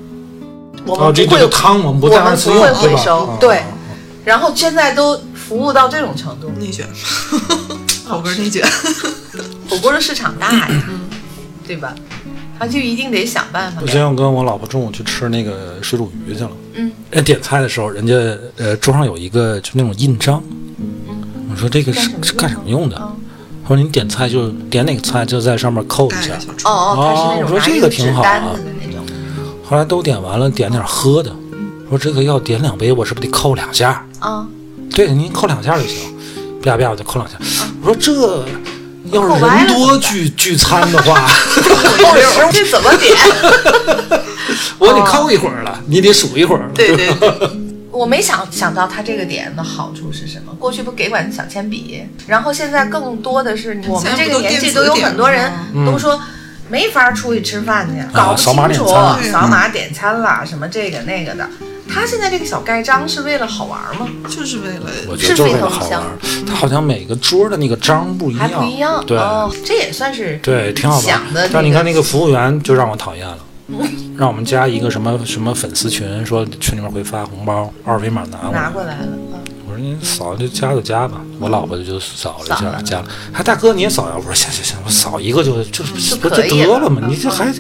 [0.85, 3.63] 我们不会这个汤我们不我们再二次用，不会回收啊对
[4.25, 6.85] 然后现在都服务到这种程度，内卷，
[8.05, 8.69] 火锅内卷。
[9.71, 10.69] 火锅的市场大呀，
[11.65, 11.95] 对吧？
[12.59, 13.87] 他就一定得想办法我。
[13.87, 16.51] 今天我跟我老婆中午去吃那个水煮鱼去了。
[16.75, 18.15] 嗯，人点菜的时候，人家
[18.57, 20.43] 呃桌上有一个就那种印章。
[21.51, 22.97] 我说这个是干什么是干什么用的？
[23.01, 23.17] 嗯
[23.69, 26.33] 他说你点菜就点哪个菜就在上面扣一下
[26.65, 28.57] 哦，我说这个挺好啊。
[29.63, 31.31] 后来都点完了，点点喝的。
[31.91, 34.03] 说这个要点两杯，我是不是得扣两下？
[34.21, 34.49] 啊，
[34.95, 36.11] 对，您扣两下就行。
[36.63, 37.37] 啪啪我就扣两下。
[37.83, 38.43] 我说这
[39.13, 41.29] 要是人多聚聚餐的话，
[42.53, 43.17] 这怎么点？
[44.79, 46.71] 我得扣一会儿了，你得数一会儿。
[46.75, 47.51] 对对对，
[47.91, 50.53] 我没想想到他这个点的好处是什么。
[50.59, 56.21] 过去不给管小铅笔，然后现在更多的是我们这个年纪都有很多人嗯都说。
[56.71, 61.49] 没法出去吃饭去，搞不扫码清楚，点餐扫码点餐啦，什么这个那个的。
[61.89, 64.07] 他现在这个小盖章是为了好玩吗？
[64.29, 66.03] 就是为了我觉得就是为了好玩
[66.47, 66.55] 他。
[66.55, 71.51] 好像每个桌的那个章不一还样，不一样，对、哦，这也算是对，挺好玩想的儿。
[71.53, 73.39] 但你看那个个服务员就让我讨厌了，
[74.17, 78.61] 让我们加一个什么什么粉丝群，说群里面会发红包，二维码拿过来。
[78.61, 83.07] 拿过来了，嗯我说你扫就加就加吧，我老婆就扫了一下，加了。
[83.33, 84.15] 还大哥你也扫呀？
[84.17, 87.53] 我说行行行，我扫一个就就就不就得了嘛，你这还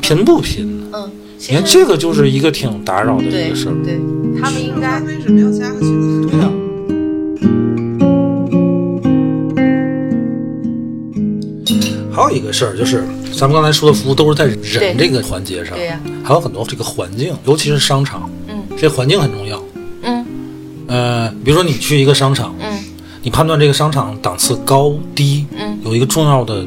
[0.00, 0.90] 贫不贫？
[0.92, 3.74] 嗯，其你看实这个就是一个挺打扰的一个事儿。
[3.82, 3.98] 对，
[4.40, 6.28] 他们应该为什么要加个群？
[6.28, 6.48] 对呀、
[12.12, 13.02] 还有一个事儿就是，
[13.36, 19.60] 咱们刚才说的服务都是在人这个环节上，对呀还有很多这个环境，尤其是商场，嗯这环境很重要。
[20.04, 20.24] 嗯
[20.86, 22.78] 呃，比如说你去一个商场，嗯
[23.20, 26.64] 你判断这个商场档次高低，嗯有一个重要的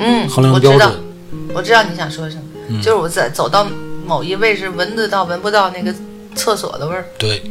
[0.00, 0.98] 嗯，衡量我知道标准。
[1.54, 3.64] 我知道你想说什么，嗯就是我在走到
[4.08, 5.94] 某一位是，闻得到闻不到那个
[6.34, 7.04] 厕所的味儿。
[7.18, 7.42] 对，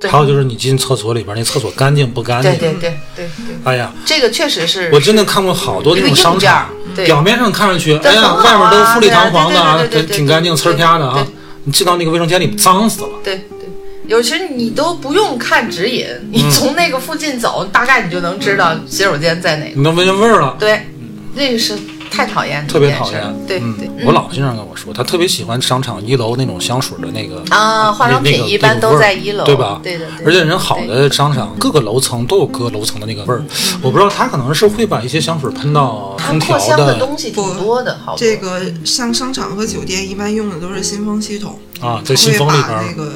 [0.00, 0.10] 对。
[0.10, 2.50] 还有就是你进厕所里边，那厕所干净不干净？
[2.52, 7.04] 对对对对对，哎呀，这个确实是我真的看过好多那种商场，对。
[7.04, 9.78] 表面上看上去，哎呀，外面都啊富丽堂皇的啊，
[10.10, 11.26] 挺干净，呲儿啪的啊。
[11.64, 13.08] 你进到那个卫生间里，脏死了。
[13.22, 13.68] 对对，
[14.06, 16.50] 有时你都不用看指引，你嗯。
[16.50, 19.72] 从那个附近走，大概你就能知道洗手间在哪个。
[19.74, 20.86] 你能闻见味儿了，对，
[21.34, 21.76] 那个是
[22.10, 23.22] 太讨厌特别讨厌。
[23.22, 29.80] 嗯对对，我姥姥经常跟我说，她特别喜欢商场一楼那种香水的那个啊，化妆品一般都在一楼，对吧？
[29.82, 33.44] 对的，而且人好的商场，各个楼层都有各楼层的那个味儿。
[33.82, 43.12] 我不知道他可能是会把一些香水喷到它空调扩香的的东西挺多的，这个像商场和酒店一般用的都是新风系统，啊，在新风里边那个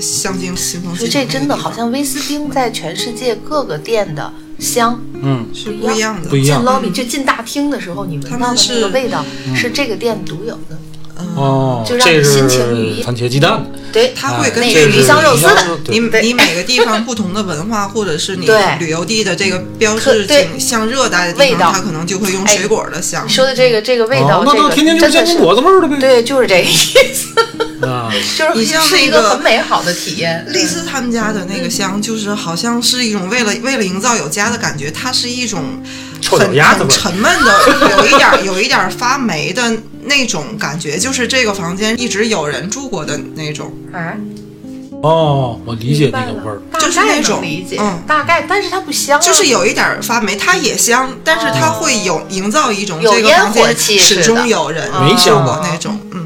[0.00, 6.62] 香精新风系统这真的好像威斯汀在全世界各个店的香嗯，是不一样的，不一样。
[6.62, 10.78] 进 lobby 就进大厅的时候，你闻到的那个味道是这个店独有的。
[11.34, 18.46] 哦，就让心情愉悦是番茄鸡蛋，对，它会哎根据那个鱼香肉丝的你你每个地方不同的文化，或者是你
[18.78, 23.32] 旅游地的这个标志可对景，像热带的地味道方，它可能就会用哎水果的香你。
[23.32, 25.96] 说的这个这个味道，哦，那这个那天天就是煎饼真的是果子味儿的呗。
[25.98, 26.74] 对，就是这个意
[27.14, 27.40] 思，
[27.86, 30.44] 啊，就是你像是一那个个很美好的体验。
[30.52, 35.82] 丽丝他们家的那个香，就是好像是一种为了为了营造有家的感觉，它是一种
[36.26, 36.88] 臭脚很很丫子味。
[36.90, 39.72] 沉闷的，有一点儿有一点儿发霉的
[40.04, 43.72] 那种感觉，就是这个房间一直有人住过的那种。
[43.92, 44.12] 啊，
[45.02, 46.60] 哦，我理解那个味儿。
[46.80, 56.25] 就是那种理解，嗯大概，但是它不香啊，就是有一点儿发霉，它也香，但是它会有营造一种这个房间始终有人没香过啊那种，嗯，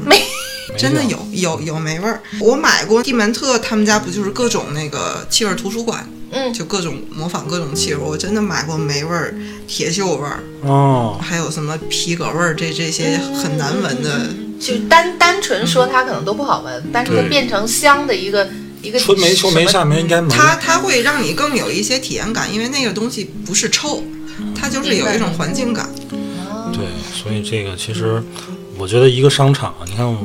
[0.81, 2.21] 真的有有有霉味儿。
[2.39, 9.35] 我买过蒂门特他们家不就是各种那个气味图书馆，嗯，就各种模仿各种气味，我真的买过霉味儿、
[9.67, 14.27] 铁锈味儿，哦，还有什么皮革味儿，这这些很难闻的。
[14.59, 18.47] 就单单纯说它可能都不好闻，但是它变成香的一个
[18.83, 20.29] 一个春梅秋梅什么夏梅应该没。
[20.29, 24.03] 它它会让你更有一些体验感，因为那个东西不是臭，
[24.55, 25.89] 它就是有一种环境感。
[26.71, 28.23] 对，所以这个其实，
[28.81, 30.17] 我觉得一个商场，你看我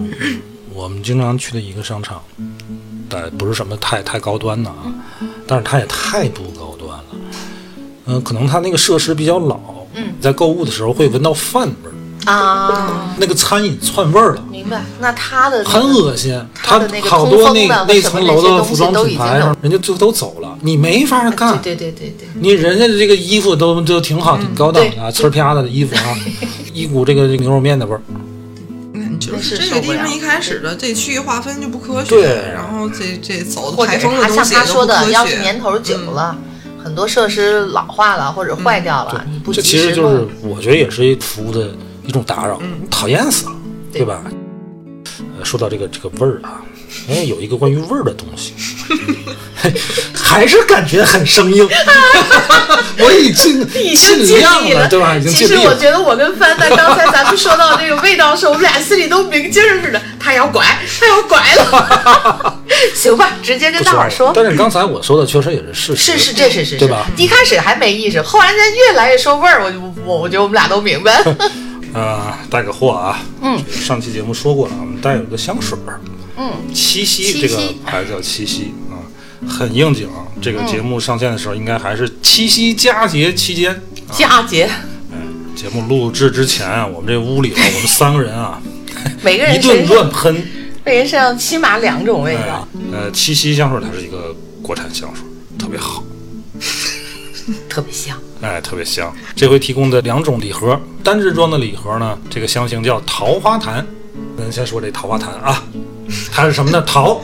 [0.72, 2.22] 我们经常去的一个商场，
[3.07, 4.76] 但不是什么太太高端的啊，
[5.46, 7.04] 但是它也太不高端了。
[8.07, 9.61] 嗯、可能它那个设施比较老，
[9.92, 14.42] 嗯，在购物的时候会闻到饭味儿，啊，那个餐饮串味儿了。
[14.50, 14.82] 明白？
[15.00, 21.61] 那它的很恶心，它的那个好多那那层楼的服装品牌，人家就都走了，你没法干。
[21.61, 26.16] 对对对对对，你人家的这个衣服都都挺好，挺高档的啊，呲儿啪的的衣服啊，
[26.72, 28.00] 一股这个这个牛肉面的味儿。
[29.16, 32.52] 嗯，就是是这个地方一开始的这区域划分就不科学，对。
[32.52, 35.12] 然后这这走的排是像风的东西也他说的，都不科学。
[35.12, 36.36] 要是年头久了，
[36.82, 41.70] 很多设施老化了或者坏掉了，你不这及时其实就是，我觉得也是一服务的
[42.04, 42.60] 一种打扰，
[42.90, 43.52] 讨厌死了，
[43.92, 44.00] 对。
[44.02, 44.22] 对吧？
[45.38, 46.60] 呃，说到这个这个味儿啊，
[47.09, 48.53] 哎，有一个关于味儿的东西，
[50.14, 51.68] 还是感觉很生硬。
[52.99, 55.14] 我已经尽量了，对吧？
[55.16, 55.76] 已经其实我尽力了。
[55.76, 60.64] 觉得我跟帆在刚才咱们说到这个味道的时候，我们俩心里都明镜儿似的，他要拐，
[60.99, 62.61] 他要拐了。
[62.95, 64.32] 行吧，直接跟大伙儿说。
[64.34, 67.07] 但是刚才我说的确实也是事实，是是，这是是是，对吧？
[67.16, 71.22] 一开始还没意识，后来人越来越说味儿，我就我我觉得我们俩都明白。
[71.93, 76.01] 啊， 带个货啊，嗯，上期节目说过了，我们带有个香水儿，
[76.37, 79.01] 嗯，七夕这个牌子叫七夕啊，
[79.49, 80.09] 很应景。
[80.41, 83.80] 这个节目上线的时候，应该还是七夕佳节期间。
[84.12, 84.68] 佳节，
[85.55, 88.61] 节目录制之前啊，我们这屋里啊，我们三个人啊，
[89.24, 90.47] 每个人一顿乱喷。
[90.84, 95.24] 每人身上起码两种味哎道，，呃，七夕香水它是一个国产香水，
[95.59, 96.05] 特别好，
[97.68, 98.16] 特别香。
[98.43, 99.12] 哎，特别香。
[99.34, 103.84] 这回提供的两种礼盒，单支装的礼盒呢，这个香型叫桃花檀。
[104.38, 105.62] 咱先说这桃花檀啊，
[106.32, 106.82] 它是什么呢？
[106.82, 107.20] 桃。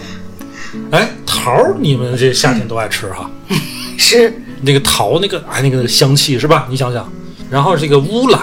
[0.91, 3.31] 哎，桃儿你们这夏天都爱吃哈。
[3.99, 4.33] 是。
[4.65, 6.69] 那个桃那个哎那个香气是吧？
[6.71, 7.13] 你想想，
[7.51, 8.39] 然后这个乌榄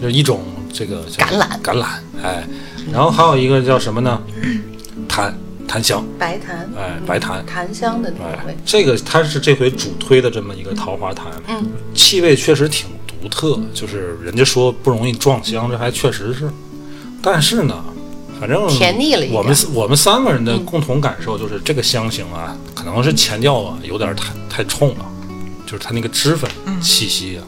[0.00, 0.40] 就是一种
[0.72, 1.60] 这个叫橄榄。
[1.60, 1.86] 橄榄
[2.22, 2.46] 哎，
[2.92, 4.22] 然后还有一个叫什么呢？
[5.08, 5.36] 檀
[5.66, 6.04] 檀香。
[6.16, 7.44] 白檀，哎白檀。
[7.44, 12.88] 檀香的那味，，这个它是这回主推的这么一个桃花檀，嗯，气味确实挺
[13.20, 16.48] 独特，就是人家说不容易撞香，这还确实是，
[17.22, 17.84] 但是呢。
[18.40, 25.04] 反正甜腻了一点我们我们三个人的共同感受就是这个香型啊，可能是前调啊有点太太冲了，
[25.66, 26.48] 就是它那个脂粉
[26.80, 27.42] 气息啊，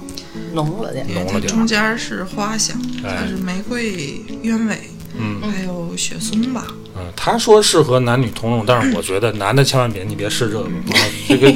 [0.53, 1.07] 浓了点。
[1.15, 4.81] 浓了点中间是花香，哎它是玫瑰、鸢尾，
[5.17, 6.67] 嗯还有雪松吧。
[6.97, 10.99] 嗯，他说适合男女通用，但是我觉得男的千万别，你别试这个，啊
[11.29, 11.55] 这个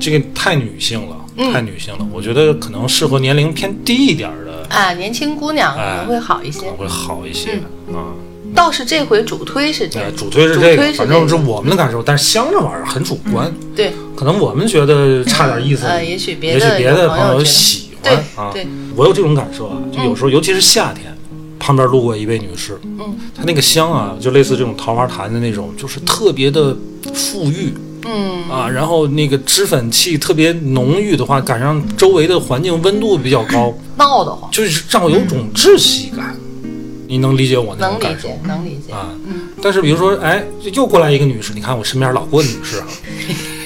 [0.00, 2.06] 这个太女性了，太女性了。
[2.12, 6.76] 我觉得可能适合年龄偏低一点儿的，啊，年轻姑娘可能会好一些可能。
[6.76, 7.52] 会好一些
[7.92, 8.14] 啊。
[8.52, 12.02] 倒是这回主推是这，个，主推是这个，反正是我们的感受。
[12.02, 18.50] 但是香这玩意儿很主观，对，可能我们觉得差点意思，呃，也许别也许的别的朋友喜对欢啊。
[18.52, 18.66] 对，
[18.96, 21.16] 我有这种感受啊，就有时候，尤其是夏天，
[21.60, 26.76] 旁边路过一位女士，嗯，她那个香啊，就类似这种桃花潭的那种，就是特别的
[27.14, 27.72] 馥郁
[28.04, 36.34] 嗯，啊，然后那个脂粉气特别浓郁的话，赶上周围的环境温度比较高，闹得慌，就是让我有种窒息感。
[37.06, 38.92] 你能理解我那种感受能理解，能理解。
[38.92, 39.08] 啊？
[39.60, 40.44] 但是比如说，哎，
[40.74, 42.86] 又过来一个女士，你看我身边老过女士啊，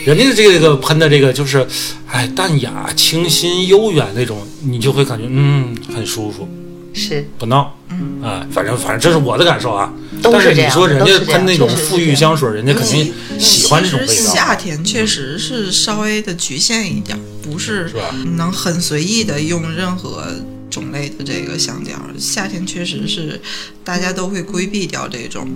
[0.07, 1.67] 人家这个喷的这个就是，
[2.11, 6.49] 哎，淡雅、清新、悠远那种，你就会感觉嗯很舒服，
[6.95, 9.93] 是，不闹，嗯，哎，反正反正这是我的感受啊。
[10.25, 17.91] 都但是你是这样说人家喷那种馥郁香水，人家肯定喜欢这种味其实道，夏天确实是稍微的局限一点，不是？
[18.37, 20.25] 能很随意的用任何
[20.71, 21.95] 种类的这个香调。
[22.19, 23.41] 夏天确实是
[23.85, 25.47] 大家都会规避掉这种，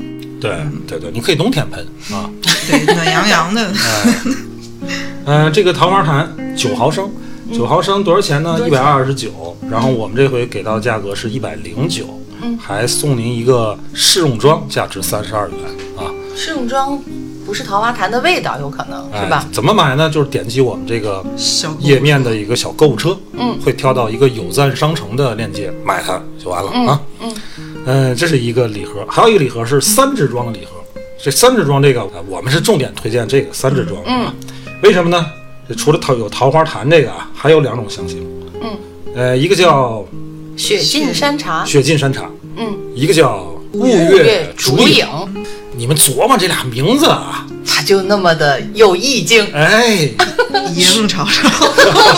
[0.40, 0.52] 对
[0.86, 2.30] 对对，你可以冬天喷啊。
[2.68, 3.72] 对，暖洋洋的。
[5.24, 7.10] 嗯、 这个桃花潭九毫升，
[7.52, 8.60] 九毫升多少钱呢？
[8.66, 9.56] 一百二十九。
[9.70, 15.58] 然后我们这回给到价格是一百零九，嗯还送您一个试用装，价值三十二元
[15.96, 16.10] 啊。
[16.36, 17.00] 试用装
[17.44, 19.44] 不是桃花潭的味道，有可能哎是吧？
[19.50, 20.08] 怎么买呢？
[20.08, 21.24] 就是点击我们这个
[21.80, 27.00] 页面的一个小购物车，嗯，会跳到一个有赞商城的链接，买它就完了、啊。
[27.20, 27.34] 嗯
[27.86, 30.72] 嗯，这是一个礼盒，还有一个礼盒是三支装的礼盒。
[31.20, 34.32] 这三支装这个，呃我们是重点推荐这个三支装啊。
[34.82, 35.26] 为什么呢？
[35.68, 38.24] 这除了桃有桃花潭这个啊，还有两种香型。
[38.62, 38.70] 嗯，
[39.14, 40.04] 呃，一个叫
[40.58, 45.06] 雪尽山茶，雪尽山茶，嗯，一个叫雾月月竹影。
[45.76, 49.46] 你们琢磨这俩名字啊，它就那么的有意境。
[49.54, 50.10] 哎，
[50.74, 51.48] 迎朝朝，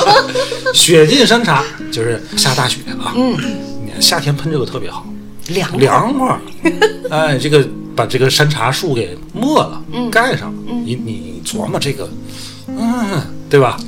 [0.72, 1.62] 雪尽山茶
[1.92, 3.36] 就是下大雪啊，嗯，
[3.84, 5.06] 你看夏天喷这个特别好，
[5.48, 6.26] 凉凉快。
[6.26, 6.40] 儿。
[7.10, 10.10] 哎，这个把这个山茶树给没了，嗯。
[10.10, 12.08] 盖上，你你琢磨这个，
[12.68, 13.78] 嗯，对吧？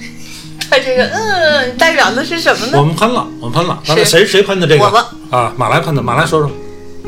[0.72, 2.78] 它这个嗯代表的是什么呢？
[2.78, 4.86] 我们喷了，我们喷了，刚才谁谁喷的这个？
[4.86, 6.50] 我们啊，马来喷的，马来说说。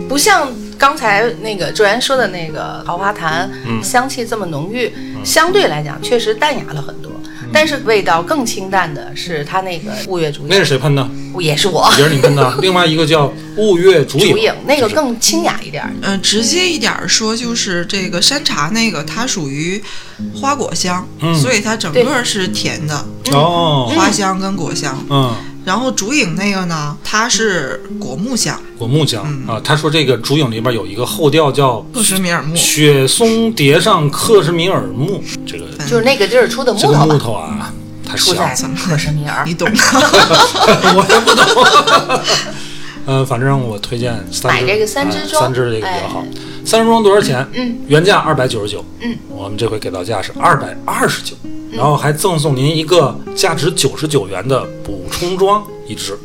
[0.07, 0.47] 不像
[0.77, 4.93] 刚才那个周然说的那个桃花潭，嗯香气这么浓郁，
[5.25, 7.11] 相对来讲确实淡雅了很多。
[7.55, 11.09] 嗯但是味道更清淡的是它那个雾月竹影那是，谁喷的？
[11.39, 12.53] 也是我也是你喷的。
[12.61, 15.91] 另外一个叫雾月竹影竹影，那个更清雅一点儿。
[16.03, 19.83] 嗯，直接一点儿说，就是这个山茶那个，它属于
[20.35, 24.99] 花果香，嗯所以它整个是甜的，哦，花香跟果香。
[25.09, 25.35] 嗯，
[25.65, 29.61] 然后竹影那个呢，它是果木香，果木香嗯啊。
[29.65, 32.55] 他说这个竹影里边有一个后调叫克什米尔木。
[32.55, 37.73] 雪松叠上克什米尔木，这个就是那个地儿出的木这个木头啊，
[38.07, 39.55] 它出在香，克什米尔你。
[39.55, 39.77] 懂吗，
[40.97, 41.45] 我也不懂。
[43.07, 46.29] 呃，反正我推荐三支，买这个三支哎装三支这个比较好哎。
[46.65, 47.47] 三支装多少钱？
[47.53, 51.35] 嗯，原价二百九十九，嗯，我们这回给到价是二百二十九，
[51.71, 56.19] 然后还赠送您一个价值九十九元的补充装一支。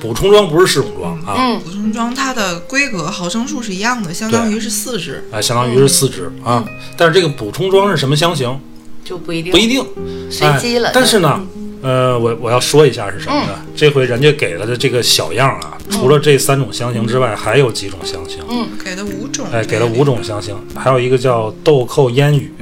[0.00, 5.22] 补充装不是试用装啊，嗯，补充装它的规格毫升数是一样的，相当于是四支。
[5.30, 6.64] 哎，相当于是四支啊。
[6.96, 8.58] 但是这个补充装是什么香型
[9.04, 9.84] 就不一定不一定，
[10.30, 10.92] 随机了哎。
[10.94, 11.38] 但是呢，
[11.82, 13.48] 呃，我我要说一下是什么呢？
[13.56, 18.38] 嗯这回人家给了的这个小样啊，除了这三种香型之外，还有几种香型。
[18.50, 22.52] 嗯给了五种，哎，给了五种香型，还有一个叫豆蔻烟雨，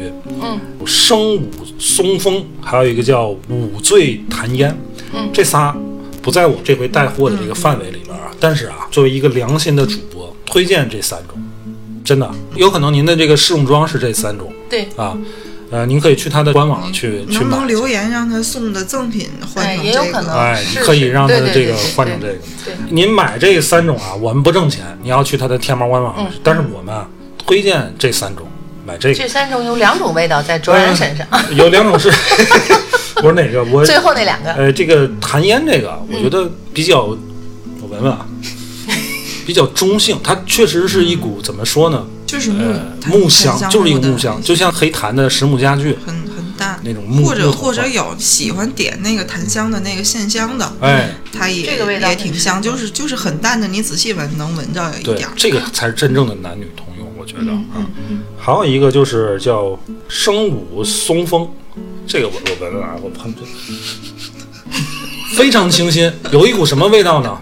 [0.40, 4.76] 嗯，生武松风，还有一个叫五醉檀烟。
[5.12, 5.76] 嗯这仨
[6.22, 8.30] 不在我这回带货的这个范围里边啊。
[8.38, 11.36] 但是啊，作为一个良心的主播，推荐这三种，
[12.04, 15.18] 真的有可能您的这个试用装是这三种对，啊。
[15.70, 17.68] 呃，您可以去他的官网去去买能不能。
[17.68, 19.98] 留言让他送的赠品换哎成这个？
[20.00, 22.32] 也有可能哎，你可以让他的这个换成这个。
[22.64, 26.14] 对，您买这三种啊，我们不挣钱，你要去他的天猫官网。
[26.18, 27.06] 嗯但是我们啊，
[27.46, 28.46] 推荐这三种，
[28.86, 29.14] 买这个。
[29.14, 32.08] 这三种有两种味道在卓然身上，有两种是，
[33.22, 33.62] 我是哪个？
[33.64, 37.18] 我最后那两个呃，这个檀烟这个，我觉得比较，我
[37.90, 38.26] 闻闻啊，
[39.46, 40.18] 比较中性。
[40.24, 42.06] 它确实是一股怎么说呢？
[42.28, 55.32] 就是木呃，木香，就是一个木香，就像黑檀的实木家具很很淡那种木或者或者有喜欢点那个檀香的那个线香的，哎，它也这个味道也挺香，就是就是很淡的，你仔细闻能闻着一对点儿，。
[55.34, 57.86] 这个才是真正的男女通用，我觉得嗯啊。
[58.38, 61.48] 还有一个就是叫生武松风，
[62.06, 63.42] 这个我我闻闻啊，我喷喷，
[65.34, 67.40] 非常清新，有一股什么味道呢？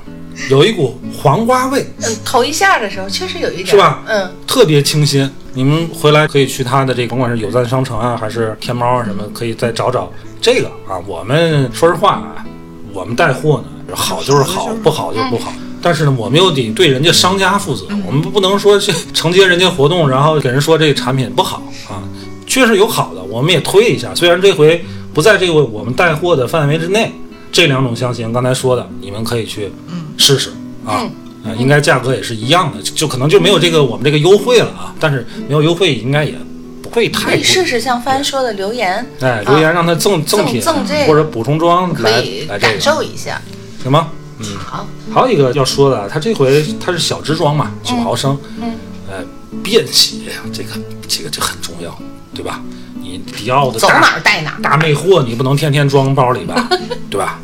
[0.51, 5.29] 有一股黄瓜味，嗯，头一下的时候确实有一点，是吧嗯，特别清新。
[5.55, 11.01] 你们回来可以去他的这个，甭管是有赞商城啊，还是天猫啊什么，可以再找找这个啊。
[11.07, 12.45] 我们说实话啊，
[12.93, 15.53] 我们带货呢，好就是好，不好就是不好。
[15.81, 22.03] 但是呢，我们又得对人家商家负责，我们不能说去承接人家活动，然后给人说这个产品不好啊。
[22.47, 24.15] 确实有好的，我们也推一下。
[24.15, 24.85] 虽然这回
[25.15, 27.13] 不在这个我们带货的范围之内，
[27.57, 29.73] 这两种香型刚才说的，你们可以去
[30.19, 30.51] 试试
[30.85, 31.09] 啊。
[31.43, 34.95] 啊，应该价格也是一样的，就就可能就没有这个我们这个优惠了啊。
[35.01, 36.35] 但是没有优惠，应该也
[36.83, 37.37] 不会可太可。
[37.37, 40.61] 以试试像帆说的留言，哎，留言让他赠赠品
[41.07, 42.11] 或者补充装来
[42.47, 43.41] 来这感受，一下。
[43.83, 44.11] 行吗？
[44.39, 48.75] 嗯，好，还有一个要说的啊，它这回他是小支装嘛，九毫升，嗯，
[49.09, 49.25] 呃，
[49.63, 50.73] 便携呀，这个
[51.09, 51.99] 这个这很重要，
[52.35, 52.61] 对吧？
[53.07, 54.61] 你迪奥的走哪儿带哪儿。
[54.63, 56.69] 大魅惑，你不能天天装包里吧，
[57.11, 57.39] 对吧？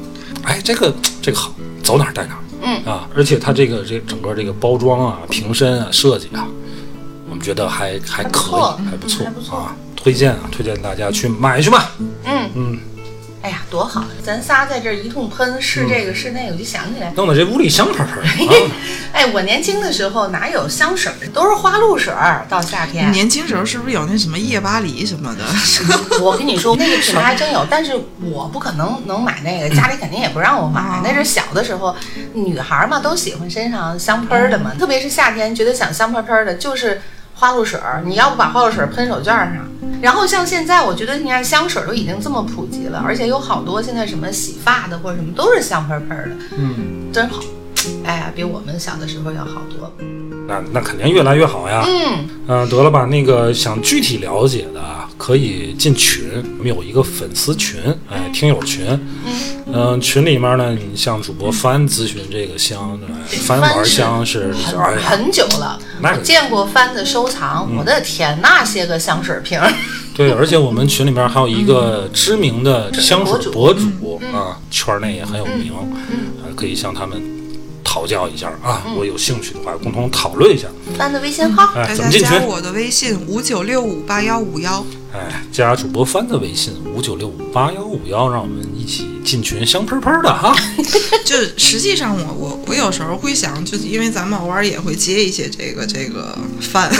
[0.44, 2.38] 哎，这个这个好，走哪儿带哪儿。
[2.64, 6.46] 嗯啊，而且它这个这整个这个包装啊、瓶身啊、设计啊，
[7.28, 11.90] 我们觉得还还可以，错还不错还不错啊，推荐啊，推荐大家去买去吧。
[12.24, 12.78] 嗯嗯，
[13.42, 14.04] 哎呀，多好！
[14.24, 18.70] 咱仨在这儿一通喷，试这个试那个，我就想起来，弄得这屋里香喷喷的啊。
[19.12, 22.46] 哎，我年轻的时候哪有香水儿，都是花露水儿。
[22.48, 25.44] 到夏天，年轻时候是不是有那什么夜巴黎什么的？
[26.22, 31.00] 我跟你说，那个品牌还真有， 但是我不可能能买那个，家里肯定也不让我买。
[31.02, 31.96] 那是小的时候，
[32.34, 37.02] 女孩嘛都喜欢身上香喷儿的嘛，特别是夏天觉得想香喷喷的，就是
[37.34, 38.02] 花露水儿。
[38.04, 39.56] 你要不把花露水儿喷手绢上，
[40.00, 47.42] 然后像现在，我觉得你看香水儿都已经这么普及了，而且有好多现在什么洗发的或者什么都是香喷喷的，嗯，真好。
[48.04, 49.92] 哎呀，比我们小的时候要好多。
[50.46, 51.84] 那那肯定越来越好呀。
[51.86, 53.04] 嗯，嗯、得了吧？
[53.06, 56.24] 那个想具体了解的啊，可以进群，
[56.58, 57.80] 我们有一个粉丝群，
[58.10, 58.86] 哎，听友群。
[59.74, 69.58] 嗯、群里面呢，你向主播帆咨询这个香，哎帆玩香是很哎，很久了，我见过帆的收藏，我的天，那些个香水瓶，
[70.14, 75.72] 对，而且我们群里面还有一个知名的香水博主啊，圈内也很有名，
[76.44, 77.22] 呃，可以向他们
[77.82, 78.82] 讨教一下啊。
[78.96, 80.68] 我有兴趣的话，共同讨论一下。
[80.96, 82.30] 帆的微信号，哎，大怎么进群？
[82.30, 84.84] 家加我的微信五九六五八幺五幺。
[85.12, 90.56] 哎，加主播帆的微信五九六五八幺五幺，让我们一起进群，香喷喷的哈。
[91.22, 96.90] 就实际上我，我我有时候会想，就是因为咱们偶尔也会接一些这个这个饭，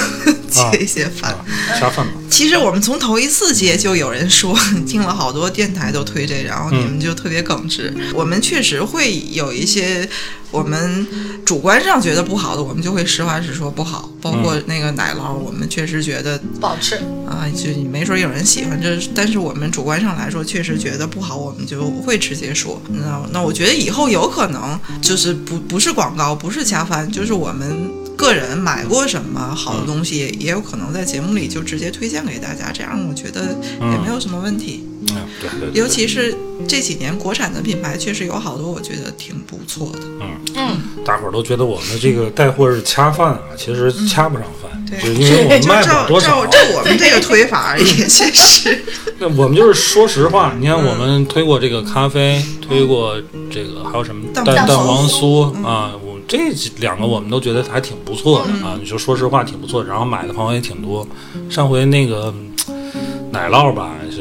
[0.51, 1.30] 接一些饭。
[1.33, 1.45] 啊，
[1.80, 2.12] 下饭吧。
[2.28, 4.55] 其实我们从头一次接就有人说，
[4.87, 7.95] 听了好多电台都推这，然后你们就特别耿直。
[8.12, 10.07] 我们确实会有一些
[10.53, 11.07] 我们
[11.45, 14.09] 主观上觉得不好的，我们就会实话实说不好。
[14.21, 16.95] 包括那个奶酪，我们确实觉得不好吃。
[17.27, 22.81] 啊，就没准有人喜欢这，但是我们主观上来说确实觉得不好，我们就会直接说。
[22.91, 34.85] 那那我觉得以后有可能就是不不是广告，不是恰饭，就是我们个人买过什么好的东西，也有可能在节目里就直接推荐给大家，这样我觉得也没有什么问题。
[34.85, 35.81] 嗯，对对对。
[35.81, 36.35] 尤其是
[36.69, 40.01] 这几年国产的品牌，确实有好多我觉得挺不错的。
[40.21, 46.51] 嗯嗯，大伙儿都觉得我们这个带货是掐饭啊，其实掐不上饭，对就因为 我们卖不了照多少照。
[46.53, 48.85] 照我们这个推法也确 实。
[49.19, 53.15] 那我们就是说实话，你看我们推过这个咖啡，推过
[53.51, 58.77] 这个还有什么蛋蛋蛋黄黄酥啊，我这几两个我们都觉得还挺不错的啊。
[58.81, 61.07] 你就说实话挺不错，然后买的朋友也挺多。
[61.49, 62.35] 上回那个
[62.69, 62.85] 嗯
[63.31, 64.12] 奶酪吧，是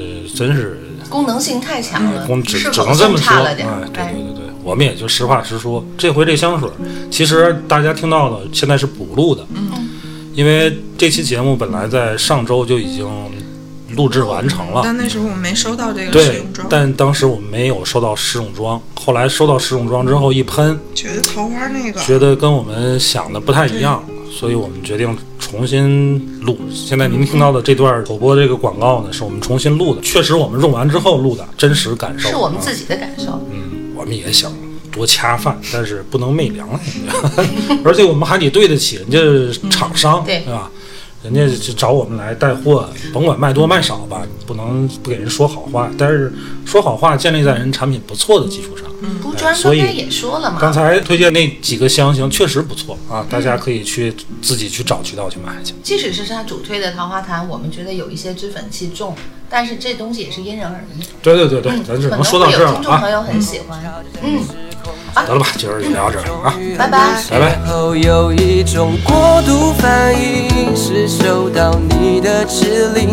[0.41, 5.85] 真是功能性太强了，功只只能这么说，哎差了点儿。，对对对对，我们也就实话实说。
[5.97, 6.67] 这回这香水，
[7.11, 9.89] 其实大家听到的现在是补录的，嗯，
[10.33, 13.07] 因为这期节目本来在上周就已经
[13.95, 26.57] 录制完成了，但那时候我没收到这个试对用装，，但当时我们没有收到试用装，后来收到试用装之后一喷，觉得桃花那个觉得跟我们想的不太一样，所以我们决定重新录。
[26.73, 33.39] 现在您听到的这段口播这个广告呢，是我们重新录的，确实我们用完之后录的真实感受，啊是我们自己的感受。
[33.51, 34.51] 嗯，我们也想
[34.91, 37.03] 多恰饭，但是不能昧良心，
[37.83, 39.19] 而且我们还得对得起人家
[39.69, 40.71] 厂商，对吧？
[41.23, 45.91] 人家就找我们来带货，甭管卖多卖少吧，不能不给人说好话。
[45.95, 46.33] 但是
[46.65, 48.87] 说好话建立在人产品不错的基础上。
[49.21, 55.73] 不专所以刚才也说了嘛，刚才推荐那几个香型确实不错啊，大家可以去自己去找渠道去买去。
[55.83, 59.15] 即使是他主推的桃花潭，我们觉得有一些脂粉气重，
[59.49, 61.03] 但是这东西也是因人而异。
[61.21, 63.09] 对对对对，嗯，咱只能可能说到这儿了会有听众朋啊。
[63.09, 63.79] 友很喜欢。
[64.21, 64.41] 嗯，
[65.13, 67.23] 得了吧，今儿就聊到这儿啊，拜拜。
[67.29, 67.59] 拜拜。
[67.65, 73.09] 后有一种过度反应，是收到你的指令，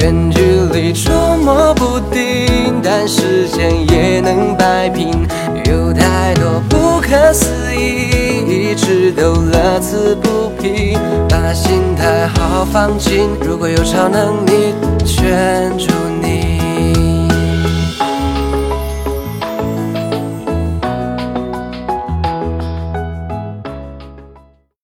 [0.00, 0.40] 远距
[0.72, 5.23] 离捉摸不定，但时间也能摆平。
[5.66, 10.96] 有太多不可思议，一直都乐此不疲，
[11.28, 13.28] 把心态好好放轻。
[13.40, 16.53] 如果有超能力，圈住你。